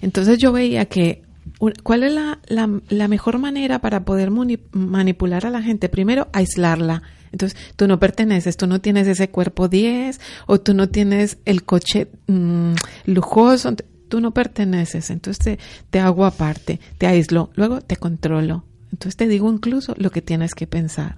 [0.00, 1.25] Entonces yo veía que
[1.58, 5.88] ¿Cuál es la, la, mejor manera para poder manipular a la gente?
[5.88, 7.02] Primero, aislarla.
[7.32, 11.64] Entonces, tú no perteneces, tú no tienes ese cuerpo 10 o tú no tienes el
[11.64, 12.74] coche mm,
[13.06, 13.74] lujoso,
[14.08, 15.10] tú no perteneces.
[15.10, 15.58] Entonces,
[15.90, 18.64] te, hago aparte, te aíslo, luego te controlo.
[18.92, 21.16] Entonces, te digo incluso lo que tienes que pensar.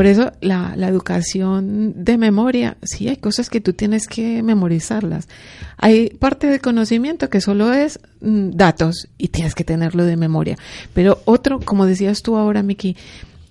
[0.00, 5.28] Por eso la, la, educación de memoria, sí hay cosas que tú tienes que memorizarlas.
[5.76, 10.56] Hay parte del conocimiento que solo es mm, datos y tienes que tenerlo de memoria.
[10.94, 12.96] Pero otro, como decías tú ahora, Miki,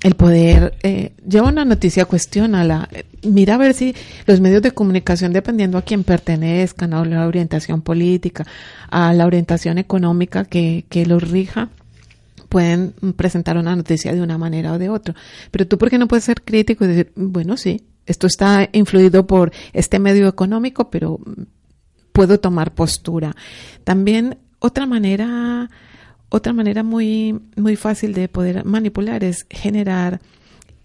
[0.02, 2.89] el poder eh, lleva una noticia, cuestiónala,
[3.22, 3.93] mira a ver si
[4.26, 8.47] los medios de comunicación, dependiendo a quién pertenezcan, a la orientación política,
[8.89, 11.70] a la orientación económica que, que los rija,
[12.50, 15.16] pueden presentar una noticia de una manera o de otra.
[15.52, 19.28] Pero tú, ¿por qué no puedes ser crítico y decir, bueno, sí, esto está influido
[19.28, 21.20] por este medio económico, pero
[22.12, 23.36] puedo tomar postura?
[23.84, 25.70] También otra manera
[26.30, 30.22] otra manera muy, muy fácil de poder manipular es generar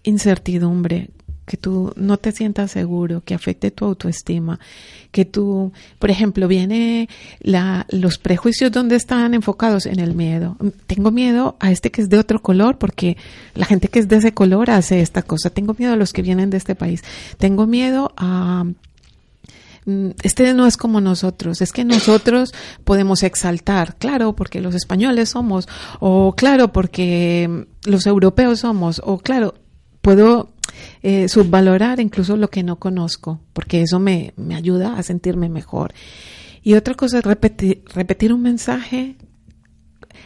[0.03, 1.11] incertidumbre,
[1.45, 4.59] que tú no te sientas seguro, que afecte tu autoestima,
[5.11, 7.07] que tú, por ejemplo, viene
[7.39, 10.57] la, los prejuicios donde están enfocados en el miedo.
[10.87, 13.17] Tengo miedo a este que es de otro color porque
[13.53, 15.49] la gente que es de ese color hace esta cosa.
[15.49, 17.03] Tengo miedo a los que vienen de este país.
[17.37, 18.65] Tengo miedo a
[19.85, 25.29] Mm, este no es como nosotros, es que nosotros podemos exaltar, claro, porque los españoles
[25.29, 25.67] somos,
[25.99, 29.53] o claro, porque los europeos somos, o claro,
[30.05, 30.51] puedo
[31.01, 35.95] eh, subvalorar incluso lo que no conozco, porque eso me, me ayuda a sentirme mejor.
[36.61, 39.15] Y otra cosa es repetir, repetir un mensaje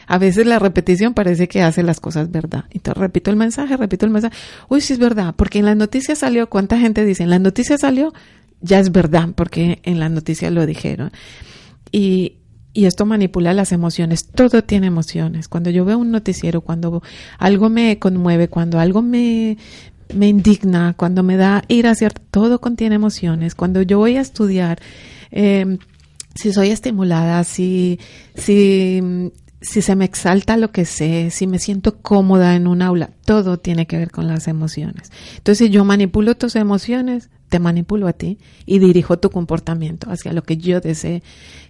[0.06, 2.66] a veces la repetición parece que hace las cosas verdad.
[2.72, 4.36] Entonces repito el mensaje, repito el mensaje.
[4.68, 7.24] Uy, sí es verdad, porque en las noticias salió, ¿cuánta gente dice?
[7.24, 8.12] En las noticias salió,
[8.60, 11.12] ya es verdad, porque en las noticias lo dijeron.
[11.94, 12.39] Y,
[12.80, 14.26] y esto manipula las emociones.
[14.26, 15.50] Todo tiene emociones.
[15.50, 17.04] Cuando yo veo un noticiero, cuando
[17.38, 19.58] algo me conmueve, cuando algo me,
[20.14, 22.22] me indigna, cuando me da ira, ¿cierto?
[22.32, 23.54] todo contiene emociones.
[23.54, 24.80] Cuando yo voy a estudiar,
[25.32, 25.78] eh,
[26.36, 28.00] si soy estimulada, si,
[28.34, 29.02] si,
[29.60, 33.60] si se me exalta lo que sé, si me siento cómoda en un aula, todo
[33.60, 35.12] tiene que ver con las emociones.
[35.36, 40.32] Entonces, si yo manipulo tus emociones, te manipulo a ti y dirijo tu comportamiento hacia
[40.34, 41.22] lo que yo desee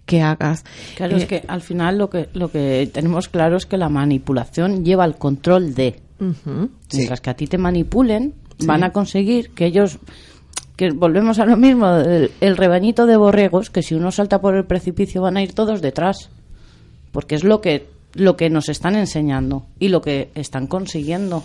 [0.06, 0.64] que hagas.
[0.96, 3.90] Claro, es eh, que al final lo que, lo que tenemos claro es que la
[3.90, 6.02] manipulación lleva al control de.
[6.94, 8.34] Mientras que a ti te manipulen,
[8.66, 10.00] van a conseguir que ellos
[10.76, 14.56] que volvemos a lo mismo, el, el, rebañito de borregos, que si uno salta por
[14.56, 16.30] el precipicio van a ir todos detrás,
[17.12, 21.44] porque es lo que lo que nos están enseñando y lo que están consiguiendo.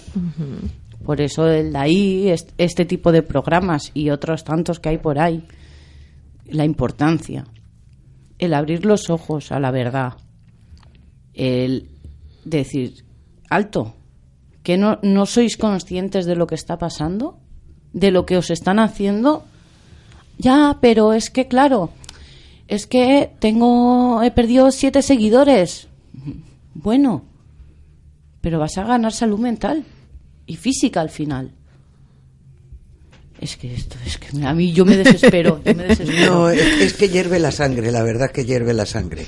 [1.04, 5.46] Por eso el ahí, este tipo de programas y otros tantos que hay por ahí,
[6.46, 7.44] la importancia,
[8.38, 10.14] el abrir los ojos a la verdad,
[11.34, 11.90] el
[12.44, 13.04] decir,
[13.50, 13.94] alto,
[14.62, 17.38] que no, no sois conscientes de lo que está pasando,
[17.92, 19.44] de lo que os están haciendo.
[20.38, 21.90] Ya, pero es que claro,
[22.66, 25.88] es que tengo, he perdido siete seguidores.
[26.72, 27.24] Bueno,
[28.40, 29.84] pero vas a ganar salud mental
[30.46, 31.52] y física al final.
[33.40, 35.60] Es que esto, es que a mí yo me desespero.
[36.26, 39.26] No, es, que hierve la sangre, la verdad que hierve la sangre.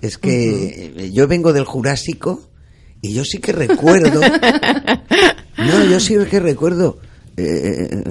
[0.00, 2.50] Es que yo vengo del Jurásico
[3.00, 4.20] y yo sí que recuerdo.
[5.58, 6.98] no, yo sí que recuerdo.
[7.36, 8.02] Eh,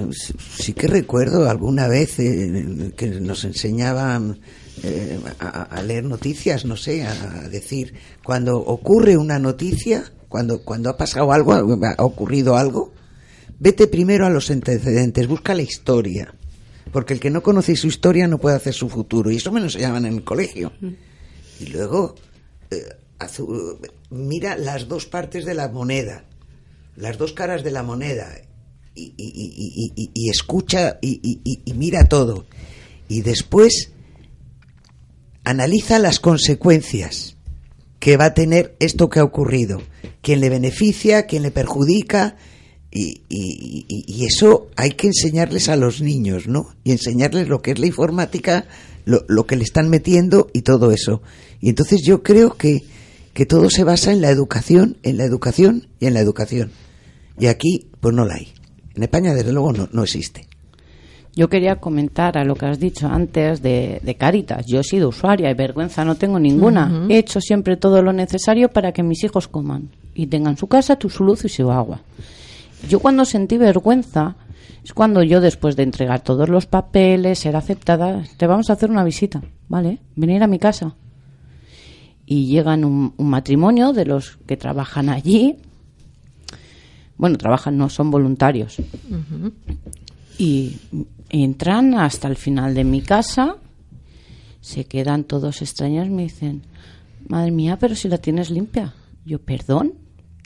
[0.58, 4.38] sí que recuerdo alguna vez eh, que nos enseñaban
[4.82, 10.90] eh, a, a, leer noticias, no sé, a decir, cuando ocurre una noticia, cuando, cuando
[10.90, 12.92] ha pasado algo, ha ocurrido algo,
[13.60, 16.34] vete primero a los antecedentes, busca la historia.
[16.90, 19.30] Porque el que no conoce su historia no puede hacer su futuro.
[19.30, 20.72] Y eso me lo enseñaban en el colegio.
[21.60, 22.16] Y luego,
[22.72, 22.82] eh,
[24.10, 26.24] mira las dos partes de la moneda,
[26.96, 28.26] las dos caras de la moneda.
[28.96, 32.44] Y, y escucha y mira todo.
[33.06, 33.92] Y después
[35.44, 37.33] analiza las consecuencias
[38.04, 39.80] que va a tener esto que ha ocurrido
[40.20, 42.36] quién le beneficia, quién le perjudica
[42.92, 46.66] Y, y, eso hay que enseñarles a los niños, ¿no?
[46.84, 48.66] Y enseñarles lo que es la informática,
[49.06, 51.22] lo, lo que le están metiendo y todo eso.
[51.60, 52.84] Y entonces yo creo que,
[53.32, 56.72] que todo se basa en la educación, en la educación y en la educación.
[57.38, 58.52] Y aquí, pues no la hay.
[58.94, 60.46] En España, desde luego, no, no existe.
[61.36, 64.66] Yo quería comentar a lo que has dicho antes de, de Caritas.
[64.66, 67.06] Yo he sido usuaria y vergüenza no tengo ninguna.
[67.08, 70.96] He hecho siempre todo lo necesario para que mis hijos coman y tengan su casa,
[71.08, 72.00] su luz y su agua.
[72.88, 74.36] Yo cuando sentí vergüenza
[74.84, 78.90] es cuando yo después de entregar todos los papeles, ser aceptada, te vamos a hacer
[78.90, 79.98] una visita, ¿vale?
[80.14, 80.94] Venir a mi casa.
[82.26, 85.56] Y llegan un, un matrimonio de los que trabajan allí.
[87.16, 88.76] Bueno, trabajan, no son voluntarios.
[90.38, 90.76] Y
[91.30, 93.56] entran hasta el final de mi casa,
[94.60, 96.62] se quedan todos extraños, me dicen,
[97.28, 98.94] madre mía, pero si la tienes limpia.
[99.24, 99.94] Yo, perdón,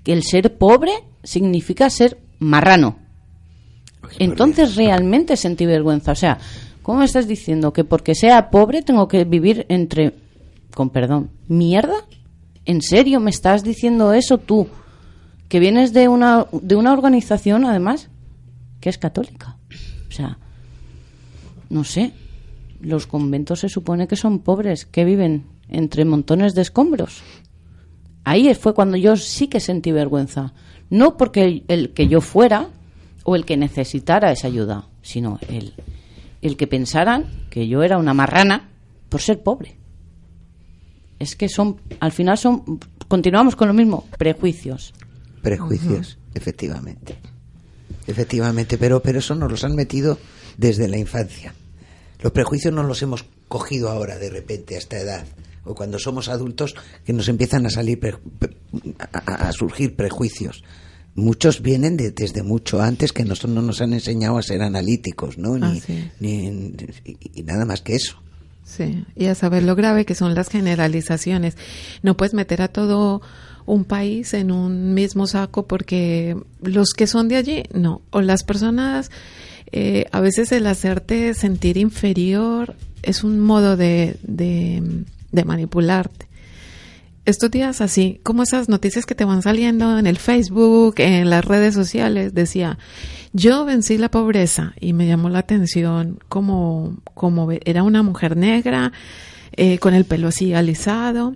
[0.05, 2.97] que el ser pobre significa ser marrano.
[4.18, 6.12] Entonces realmente sentí vergüenza.
[6.12, 6.39] O sea,
[6.82, 10.14] ¿cómo me estás diciendo que porque sea pobre tengo que vivir entre,
[10.74, 12.07] con perdón, mierda?
[12.64, 14.68] ¿En serio me estás diciendo eso tú?
[15.49, 18.09] Que vienes de una, de una organización, además,
[18.80, 19.58] que es católica.
[20.09, 20.39] O sea,
[21.71, 22.13] no sé,
[22.81, 27.23] los conventos se supone que son pobres, que viven entre montones de escombros.
[28.25, 30.53] Ahí fue cuando yo sí que sentí vergüenza.
[30.91, 32.69] No porque el, que yo fuera
[33.25, 35.75] o el que necesitara esa ayuda, sino el,
[36.41, 38.69] el que pensaran que yo era una marrana
[39.09, 39.77] por ser pobre.
[41.19, 44.95] Es que son, al final son, continuamos con lo mismo, prejuicios.
[45.43, 47.19] Prejuicios, efectivamente.
[48.09, 50.19] Efectivamente, pero, pero eso nos los han metido
[50.57, 51.55] desde la infancia.
[52.21, 55.25] Los prejuicios no los hemos cogido ahora de repente a esta edad
[55.69, 58.01] o cuando somos adultos que nos empiezan a salir
[59.13, 60.65] a, surgir prejuicios.
[61.15, 65.37] Muchos vienen de, desde mucho antes que nosotros no nos han enseñado a ser analíticos,
[65.37, 65.59] ¿no?
[65.59, 65.83] Ni,
[66.21, 66.75] ni,
[67.35, 68.23] y nada más que eso.
[68.65, 71.57] Sí, y a saber lo grave que son las generalizaciones.
[72.03, 73.21] No puedes meter a todo
[73.69, 78.01] un país en un mismo saco porque los que son de allí, no.
[78.11, 79.11] O las personas,
[79.71, 86.27] eh, a veces el hacerte sentir inferior es un modo de, de, manipularte.
[87.27, 91.45] Estos días así, como esas noticias que te van saliendo en el Facebook, en las
[91.45, 92.79] redes sociales, decía,
[93.35, 98.93] yo vencí la pobreza y me llamó la atención como, como era una mujer negra,
[99.53, 101.35] eh, con el pelo así alisado,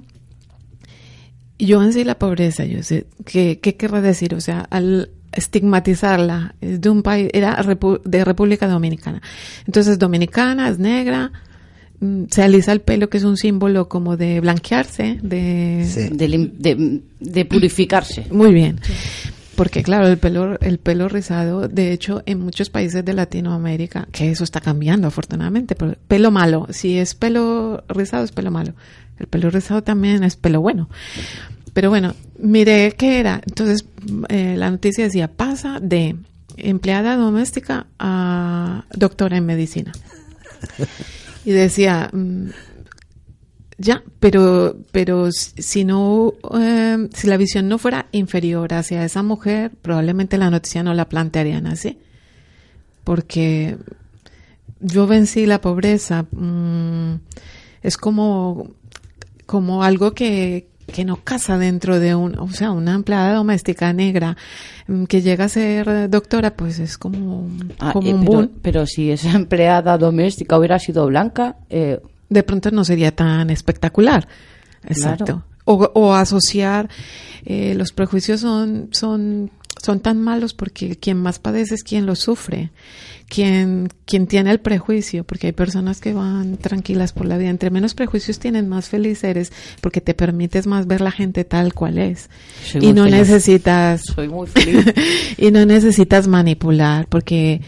[1.58, 4.34] yo en sí la pobreza, yo sé, ¿qué, qué querrá decir?
[4.34, 7.64] O sea, al estigmatizarla de un país, era
[8.04, 9.22] de República Dominicana.
[9.66, 11.32] Entonces, dominicana, es negra,
[12.00, 17.44] mm, se alisa el pelo, que es un símbolo como de blanquearse, de, de, de,
[17.44, 18.26] purificarse.
[18.30, 18.78] Muy bien.
[19.56, 24.30] Porque claro, el pelo, el pelo rizado, de hecho, en muchos países de Latinoamérica, que
[24.30, 28.74] eso está cambiando afortunadamente, pero pelo malo, si es pelo rizado es pelo malo.
[29.18, 30.88] El pelo rizado también es pelo bueno.
[31.74, 33.40] Pero bueno, miré qué era.
[33.46, 33.86] Entonces,
[34.28, 36.16] eh, la noticia decía, pasa de
[36.56, 39.92] empleada doméstica a doctora en medicina.
[41.44, 42.50] Y decía, mm,
[43.82, 49.72] ya, pero, pero si no, eh, si la visión no fuera inferior hacia esa mujer,
[49.82, 51.98] probablemente la noticia no la plantearían así.
[53.02, 53.76] Porque
[54.78, 56.26] yo vencí la pobreza.
[56.30, 57.14] Mm,
[57.82, 58.70] es como
[59.46, 64.36] como algo que, que no casa dentro de un, o sea, una empleada doméstica negra
[64.86, 67.48] mm, que llega a ser doctora, pues es como,
[67.80, 68.50] ah, como eh, un pero, boom.
[68.62, 72.00] Pero si esa empleada doméstica hubiera sido blanca, eh,
[72.32, 74.28] de pronto no sería tan espectacular.
[74.86, 75.44] Exacto.
[75.64, 76.88] O, o, asociar
[77.44, 82.16] eh, los prejuicios son, son, son tan malos porque quien más padece es quien lo
[82.16, 82.72] sufre
[83.32, 87.48] quien, quien tiene el prejuicio, porque hay personas que van tranquilas por la vida.
[87.48, 91.72] Entre menos prejuicios tienen, más feliz eres, porque te permites más ver la gente tal
[91.72, 92.28] cual es.
[92.78, 94.02] y no necesitas.
[94.14, 94.84] Soy muy feliz.
[95.38, 97.62] y no necesitas manipular, porque,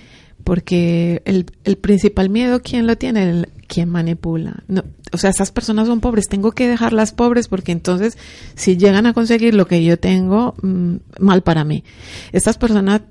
[0.45, 3.31] porque el, el principal miedo, ¿quién lo tiene?
[3.31, 4.63] El, quien manipula.
[4.69, 8.17] No, o sea, estas personas son pobres, tengo que dejarlas pobres porque entonces
[8.55, 11.83] si llegan a conseguir lo que yo tengo, mm, mal para mí.
[12.33, 13.03] Estas personas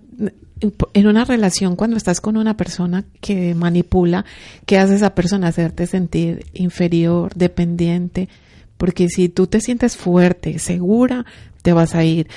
[0.93, 4.23] en una relación, cuando estás con una persona que manipula,
[4.65, 5.49] ¿qué hace esa persona?
[5.49, 8.29] Hacerte sentir inferior, dependiente,
[8.77, 11.25] porque si tú te sientes fuerte, segura,
[11.61, 12.27] te vas a ir.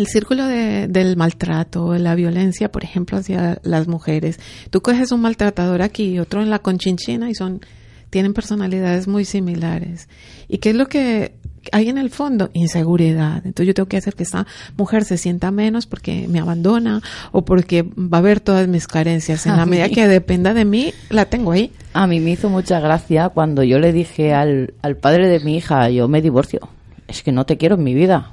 [0.00, 4.40] El círculo de, del maltrato, la violencia, por ejemplo, hacia las mujeres.
[4.70, 7.60] Tú coges un maltratador aquí y otro en la conchinchina y son,
[8.08, 10.08] tienen personalidades muy similares.
[10.48, 11.34] ¿Y qué es lo que
[11.70, 13.42] hay en el fondo inseguridad.
[13.44, 14.46] Entonces yo tengo que hacer que esta
[14.78, 19.44] mujer se sienta menos porque me abandona o porque va a ver todas mis carencias.
[19.44, 21.72] En la medida que dependa de mí, la tengo ahí.
[21.92, 25.58] A mí me hizo mucha gracia cuando yo le dije al, al padre de mi
[25.58, 26.70] hija, yo me divorcio.
[27.06, 28.32] Es que no te quiero en mi vida.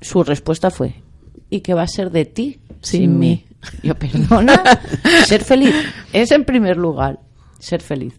[0.00, 0.94] Su respuesta fue,
[1.50, 3.44] ¿y qué va a ser de ti sin, mí?
[3.82, 4.62] Yo, perdona,
[5.26, 5.74] ser feliz
[6.12, 7.18] es en primer lugar,
[7.58, 8.14] ser feliz.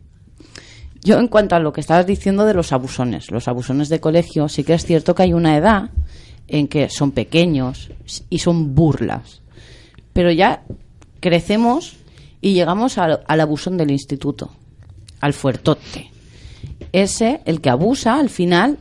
[1.01, 4.49] Yo, en cuanto a lo que estabas diciendo de los abusones, los abusones de colegio,
[4.49, 5.91] sí que es cierto que hay una edad
[6.47, 7.89] en que son pequeños
[8.29, 9.41] y son burlas.
[10.11, 10.63] Pero ya
[11.21, 11.95] crecemos
[12.41, 14.51] y llegamos al, al abusón del instituto,
[15.21, 16.11] al fuertote.
[16.91, 18.77] Ese, el que abusa, al final,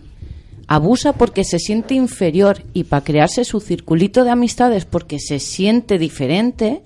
[0.69, 5.99] abusa porque se siente inferior y para crearse su circulito de amistades porque se siente
[5.99, 6.83] diferente,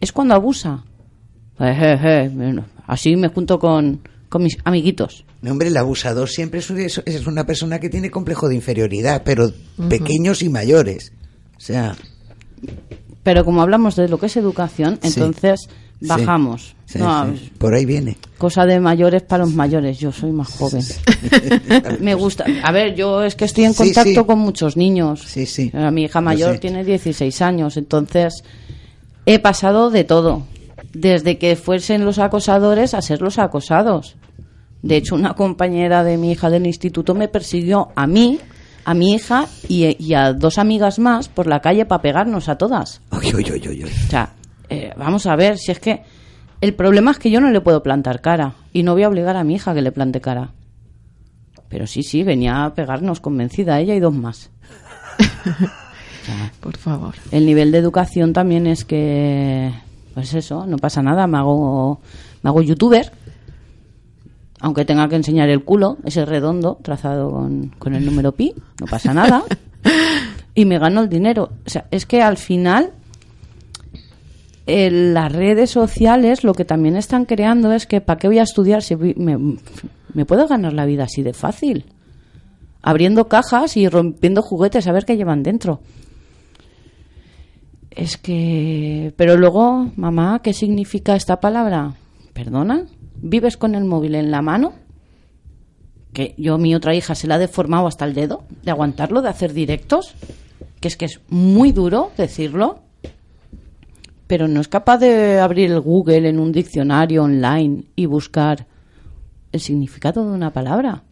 [0.00, 0.84] es cuando abusa.
[1.58, 5.24] Eh, eh, eh, así me junto con, con mis amiguitos.
[5.42, 9.52] No, hombre, el abusador siempre es, una persona que tiene complejo de inferioridad, pero
[9.88, 11.12] pequeños y mayores.
[11.56, 11.96] O sea,
[13.24, 15.08] Pero como hablamos de lo que es educación, Sí.
[15.08, 15.68] entonces.
[16.00, 16.74] Bajamos.
[16.86, 18.16] sí, No, sí, por ahí viene.
[18.36, 19.98] Cosa de mayores para los mayores.
[19.98, 20.82] Yo soy más joven.
[22.00, 22.44] Me gusta.
[22.62, 24.26] A ver, yo es que estoy en contacto sí.
[24.26, 25.24] con muchos niños.
[25.26, 25.72] Sí, sí.
[25.92, 28.44] Mi hija mayor tiene 16 años, entonces
[29.26, 30.42] he pasado de todo.
[30.92, 34.16] Desde que fuesen los acosadores a ser los acosados.
[34.82, 38.38] De hecho, una compañera de mi hija del instituto me persiguió a mí,
[38.84, 42.56] a mi hija y, y a dos amigas más por la calle para pegarnos a
[42.56, 43.00] todas.
[43.10, 43.84] Uy, uy, uy.
[43.84, 44.32] O sea,
[44.68, 46.02] eh, vamos a ver, si es que
[46.60, 49.36] el problema es que yo no le puedo plantar cara y no voy a obligar
[49.36, 50.52] a mi hija que le plante cara.
[51.68, 54.50] Pero sí, sí, venía a pegarnos convencida ella y dos más.
[56.60, 57.14] Por favor.
[57.30, 59.72] El nivel de educación también es que,
[60.14, 62.00] pues eso, no pasa nada, me hago,
[62.42, 63.12] me hago youtuber,
[64.60, 68.86] aunque tenga que enseñar el culo, ese redondo trazado con, con el número pi, no
[68.86, 69.44] pasa nada,
[70.54, 71.50] y me gano el dinero.
[71.64, 72.92] O sea, es que al final
[74.68, 78.42] eh, las redes sociales lo que también están creando es que ¿para qué voy a
[78.42, 79.56] estudiar si me,
[80.12, 81.86] me puedo ganar la vida así de fácil?
[82.82, 85.80] Abriendo cajas y rompiendo juguetes a ver qué llevan dentro.
[87.90, 89.14] Es que...
[89.16, 91.94] Pero luego, mamá, ¿qué significa esta palabra?
[92.34, 92.84] ¿Perdona?
[93.16, 94.74] ¿Vives con el móvil en la mano?
[96.12, 99.30] Que yo mi otra hija se la ha deformado hasta el dedo de aguantarlo, de
[99.30, 100.14] hacer directos.
[100.78, 102.80] Que es que es muy duro decirlo.
[104.28, 108.66] Pero no es capaz de abrir el Google en un diccionario online y buscar
[109.50, 111.02] el significado de una palabra.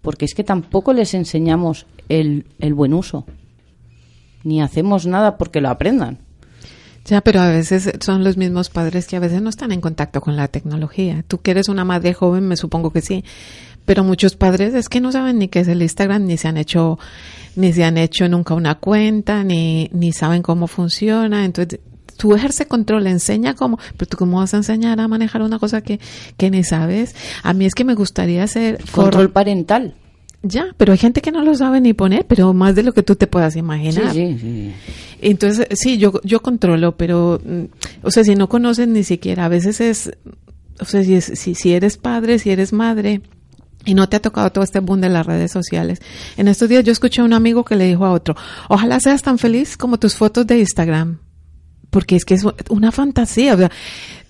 [0.00, 3.26] Porque es que tampoco les enseñamos el, el buen uso
[4.44, 6.18] ni hacemos nada porque lo aprendan.
[7.06, 10.20] Ya, pero a veces son los mismos padres que a veces no están en contacto
[10.20, 11.24] con la tecnología.
[11.26, 13.24] Tú que eres una madre joven, me supongo que sí.
[13.86, 16.58] Pero muchos padres es que no saben ni qué es el Instagram, ni se han
[16.58, 16.98] hecho,
[17.56, 21.44] ni se han hecho nunca una cuenta, ni, ni saben cómo funciona.
[21.44, 21.80] Entonces,
[22.20, 25.80] tú ejerce control, enseña cómo, pero tú cómo vas a enseñar a manejar una cosa
[25.80, 25.98] que,
[26.36, 27.14] que ni sabes.
[27.42, 29.94] A mí es que me gustaría hacer Control parental.
[30.42, 33.02] Ya, pero hay gente que no lo sabe ni poner, pero más de lo que
[33.02, 34.12] tú te puedas imaginar.
[34.12, 34.72] Sí, sí, sí.
[35.20, 37.64] Entonces, sí, yo, yo controlo, pero, mm,
[38.02, 40.10] o sea, si no conoces ni siquiera, a veces es,
[40.78, 43.20] o sea, si, es- si, si eres padre, si eres madre,
[43.84, 46.00] y no te ha tocado todo este boom de las redes sociales.
[46.38, 48.34] En estos días yo escuché a un amigo que le dijo a otro,
[48.68, 51.18] ojalá seas tan feliz como tus fotos de Instagram,
[51.90, 53.70] porque es que es una fantasía, o sea,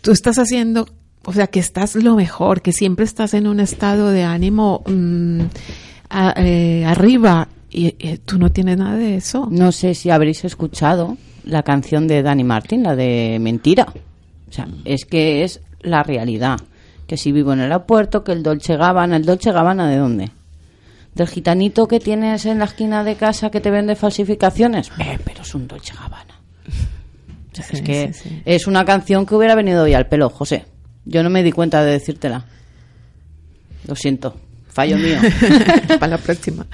[0.00, 0.88] tú estás haciendo,
[1.24, 5.40] o sea, que estás lo mejor, que siempre estás en un estado de ánimo mm,
[6.36, 9.46] eh, arriba, y, y tú no tienes nada de eso.
[9.50, 13.86] No sé si habréis escuchado la canción de Dani Martin, la de Mentira.
[14.48, 16.58] O sea, es que es la realidad.
[17.06, 20.30] Que si vivo en el aeropuerto, que el Dolce Gabbana, ¿el Dolce Gabbana de dónde?
[21.14, 24.90] Del gitanito que tienes en la esquina de casa que te vende falsificaciones.
[24.98, 26.34] Eh, pero es un Dolce Gabbana.
[27.70, 28.42] Es que sí, sí.
[28.44, 30.64] es una canción que hubiera venido hoy al pelo, José.
[31.04, 32.44] Yo no me di cuenta de decírtela.
[33.86, 34.36] Lo siento,
[34.68, 35.18] fallo mío.
[35.98, 36.66] para la próxima.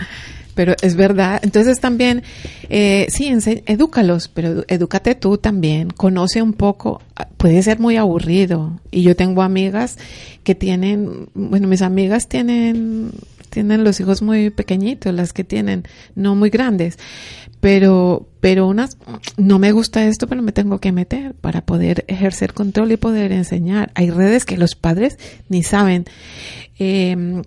[0.57, 1.39] Pero es verdad.
[1.43, 2.23] Entonces también,
[2.71, 3.31] eh, sí,
[3.67, 5.91] edúcalos, pero edúcate tú también.
[5.91, 7.03] Conoce un poco.
[7.15, 8.81] Ah, Puede ser muy aburrido.
[8.91, 9.99] Y yo tengo amigas
[10.45, 13.13] que tienen, bueno, mis amigas tienen,
[13.51, 15.85] tienen los hijos muy pequeñitos, las que tienen,
[16.15, 16.99] no muy grandes.
[17.61, 18.99] Pero, pero unas,
[19.37, 23.33] no me gusta esto, pero me tengo que meter para poder ejercer control y poder
[23.33, 23.91] enseñar.
[23.95, 26.05] Hay redes que los padres ni saben.
[26.79, 27.43] Eh,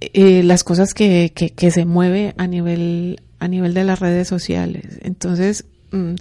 [0.00, 4.28] eh, las cosas que, que, que se mueve a nivel a nivel de las redes
[4.28, 6.14] sociales entonces mm,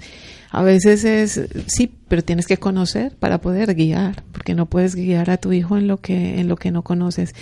[0.52, 5.30] a veces es sí pero tienes que conocer para poder guiar porque no puedes guiar
[5.30, 7.36] a tu hijo en lo que en lo que no conoces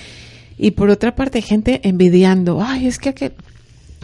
[0.57, 3.33] Y por otra parte, gente envidiando, ay, es que aquel,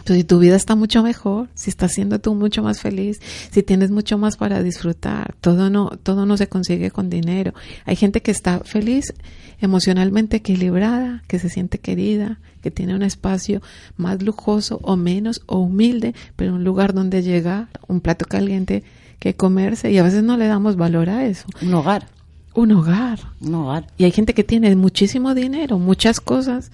[0.06, 3.20] si tu vida está mucho mejor, si estás siendo tú mucho más feliz,
[3.50, 7.54] si tienes mucho más para disfrutar, todo no, todo no se consigue con dinero.
[7.84, 9.14] Hay gente que está feliz,
[9.60, 13.62] emocionalmente equilibrada, que se siente querida, que tiene un espacio
[13.96, 18.82] más lujoso o menos o humilde, pero un lugar donde llegar, un plato caliente
[19.18, 21.46] que comerse y a veces no le damos valor a eso.
[21.62, 22.08] Un hogar.
[22.54, 23.20] Un hogar.
[23.40, 23.86] Un hogar.
[23.96, 26.72] Y hay gente que tiene muchísimo dinero, muchas cosas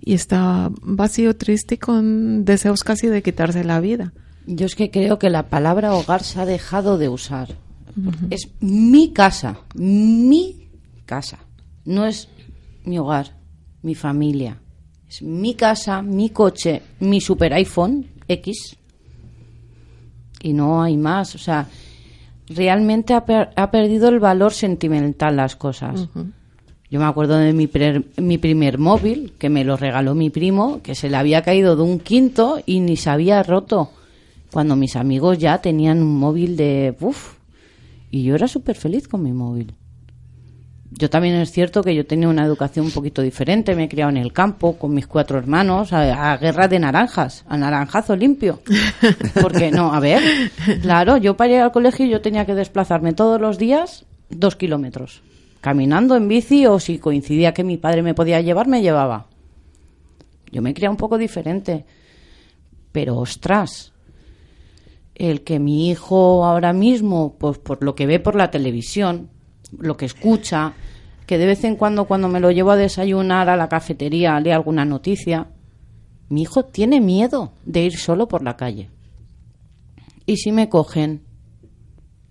[0.00, 4.12] y está vacío, triste con deseos casi de quitarse la vida.
[4.46, 7.48] Yo es que creo que la palabra hogar se ha dejado de usar.
[8.30, 10.68] Es mi casa, mi
[11.06, 11.38] casa.
[11.84, 12.28] No es
[12.84, 13.36] mi hogar,
[13.82, 14.60] mi familia.
[15.08, 18.76] Es mi casa, mi coche, mi super iPhone X.
[20.42, 21.34] Y no hay más.
[21.34, 21.66] O sea,
[22.48, 26.08] realmente ha, per- ha perdido el valor sentimental las cosas.
[26.90, 30.80] Yo me acuerdo de mi, pre- mi primer móvil, que me lo regaló mi primo,
[30.82, 33.90] que se le había caído de un quinto y ni se había roto.
[34.52, 36.96] Cuando mis amigos ya tenían un móvil de...
[37.00, 37.34] Uf,
[38.10, 39.74] y yo era súper feliz con mi móvil.
[40.92, 44.10] Yo también es cierto que yo tenía una educación un poquito diferente, me he criado
[44.10, 48.60] en el campo con mis cuatro hermanos a, a guerra de naranjas, a naranjazo limpio.
[49.42, 50.22] Porque no, a ver,
[50.80, 55.20] claro, yo para ir al colegio yo tenía que desplazarme todos los días dos kilómetros,
[55.60, 59.26] caminando en bici o si coincidía que mi padre me podía llevar, me llevaba.
[60.50, 61.84] Yo me criado un poco diferente,
[62.92, 63.92] pero ostras,
[65.14, 69.30] el que mi hijo ahora mismo, pues por lo que ve por la televisión,
[69.76, 70.74] lo que escucha,
[71.26, 74.52] que de vez en cuando cuando me lo llevo a desayunar a la cafetería lee
[74.52, 75.48] alguna noticia,
[76.28, 78.90] mi hijo tiene miedo de ir solo por la calle.
[80.24, 81.25] ¿Y si me cogen?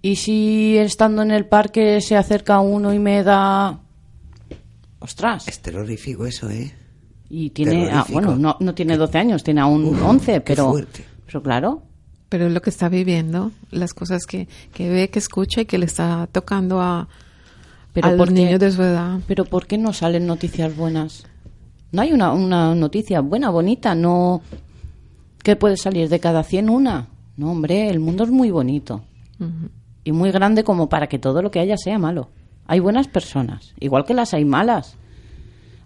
[0.05, 3.79] ¿Y si estando en el parque se acerca uno y me da...
[4.99, 5.47] Ostras.
[5.47, 6.71] Es terrorífico eso, ¿eh?
[7.27, 7.89] Y tiene...
[7.89, 10.69] ah, bueno, no, no tiene 12 años, tiene aún Uf, 11, qué pero...
[10.69, 11.03] fuerte.
[11.25, 11.81] Pero claro,
[12.29, 15.79] Pero es lo que está viviendo, las cosas que, que ve, que escucha y que
[15.79, 17.07] le está tocando a,
[17.91, 19.21] Pero a los niños de su edad.
[19.25, 21.25] Pero ¿por qué no salen noticias buenas?
[21.91, 24.43] No hay una, una noticia buena, bonita, no...
[25.41, 27.07] ¿Qué puede salir de cada 100 una?
[27.37, 29.01] No, hombre, el mundo es muy bonito.
[30.05, 32.29] Y muy grande como para que todo lo que haya sea malo.
[32.67, 34.95] Hay buenas personas, igual que las hay malas.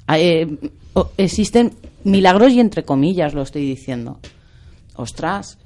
[0.07, 0.59] Eh,
[1.17, 4.19] existen milagros y entre comillas lo estoy diciendo.
[4.95, 5.57] Ostras,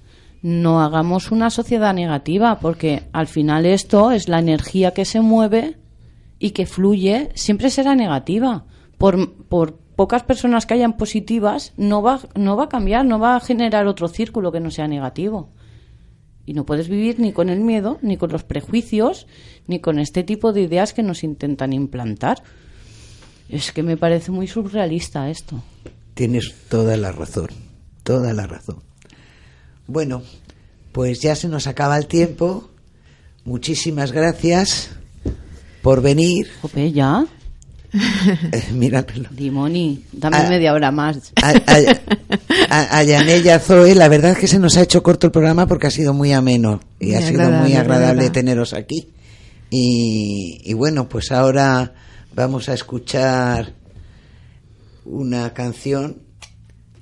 [0.41, 5.77] no hagamos una sociedad negativa porque al final esto es la energía que se mueve
[6.39, 8.65] y que fluye, siempre será negativa.
[8.97, 13.35] Por, por pocas personas que hayan positivas, no va, no va a cambiar, no va
[13.35, 15.49] a generar otro círculo que no sea negativo.
[16.45, 19.27] Y no puedes vivir ni con el miedo, ni con los prejuicios,
[19.67, 22.43] ni con este tipo de ideas que nos intentan implantar.
[23.49, 25.63] Es que me parece muy surrealista esto.
[26.13, 27.47] Tienes toda la razón,
[28.03, 28.81] toda la razón.
[29.87, 30.23] Bueno,
[30.91, 32.69] pues ya se nos acaba el tiempo.
[33.45, 34.91] Muchísimas gracias
[35.81, 36.47] por venir.
[36.61, 37.25] Jope, ya.
[38.51, 39.29] Eh, míramelo.
[39.31, 40.49] Dimoni, dame Ah.
[40.49, 41.31] media hora más.
[41.41, 41.77] A, a,
[42.69, 45.27] a- a Yanel y a Zoe, la verdad es que se nos ha hecho corto
[45.27, 49.09] el programa porque ha sido muy ameno y Muy ha sido muy agradable teneros aquí.
[49.69, 51.93] Y, y bueno, pues ahora
[52.35, 53.73] vamos a escuchar
[55.05, 56.17] una canción,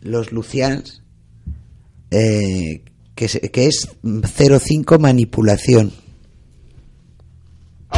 [0.02, 1.02] Los Lucians,
[2.12, 2.84] eh,
[3.16, 3.26] que
[3.68, 5.92] es 05 Manipulación.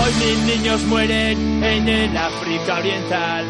[0.04, 3.46] Hoy mil niños mueren en el África Oriental.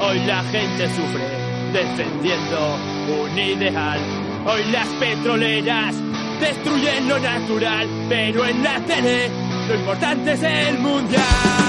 [0.00, 1.28] Hoy la gente sufre
[1.74, 2.78] defendiendo
[3.20, 4.00] un ideal.
[4.46, 5.94] Hoy las petroleras
[6.40, 9.28] destruyen lo natural, pero en la tele
[9.68, 11.67] lo importante es el mundial.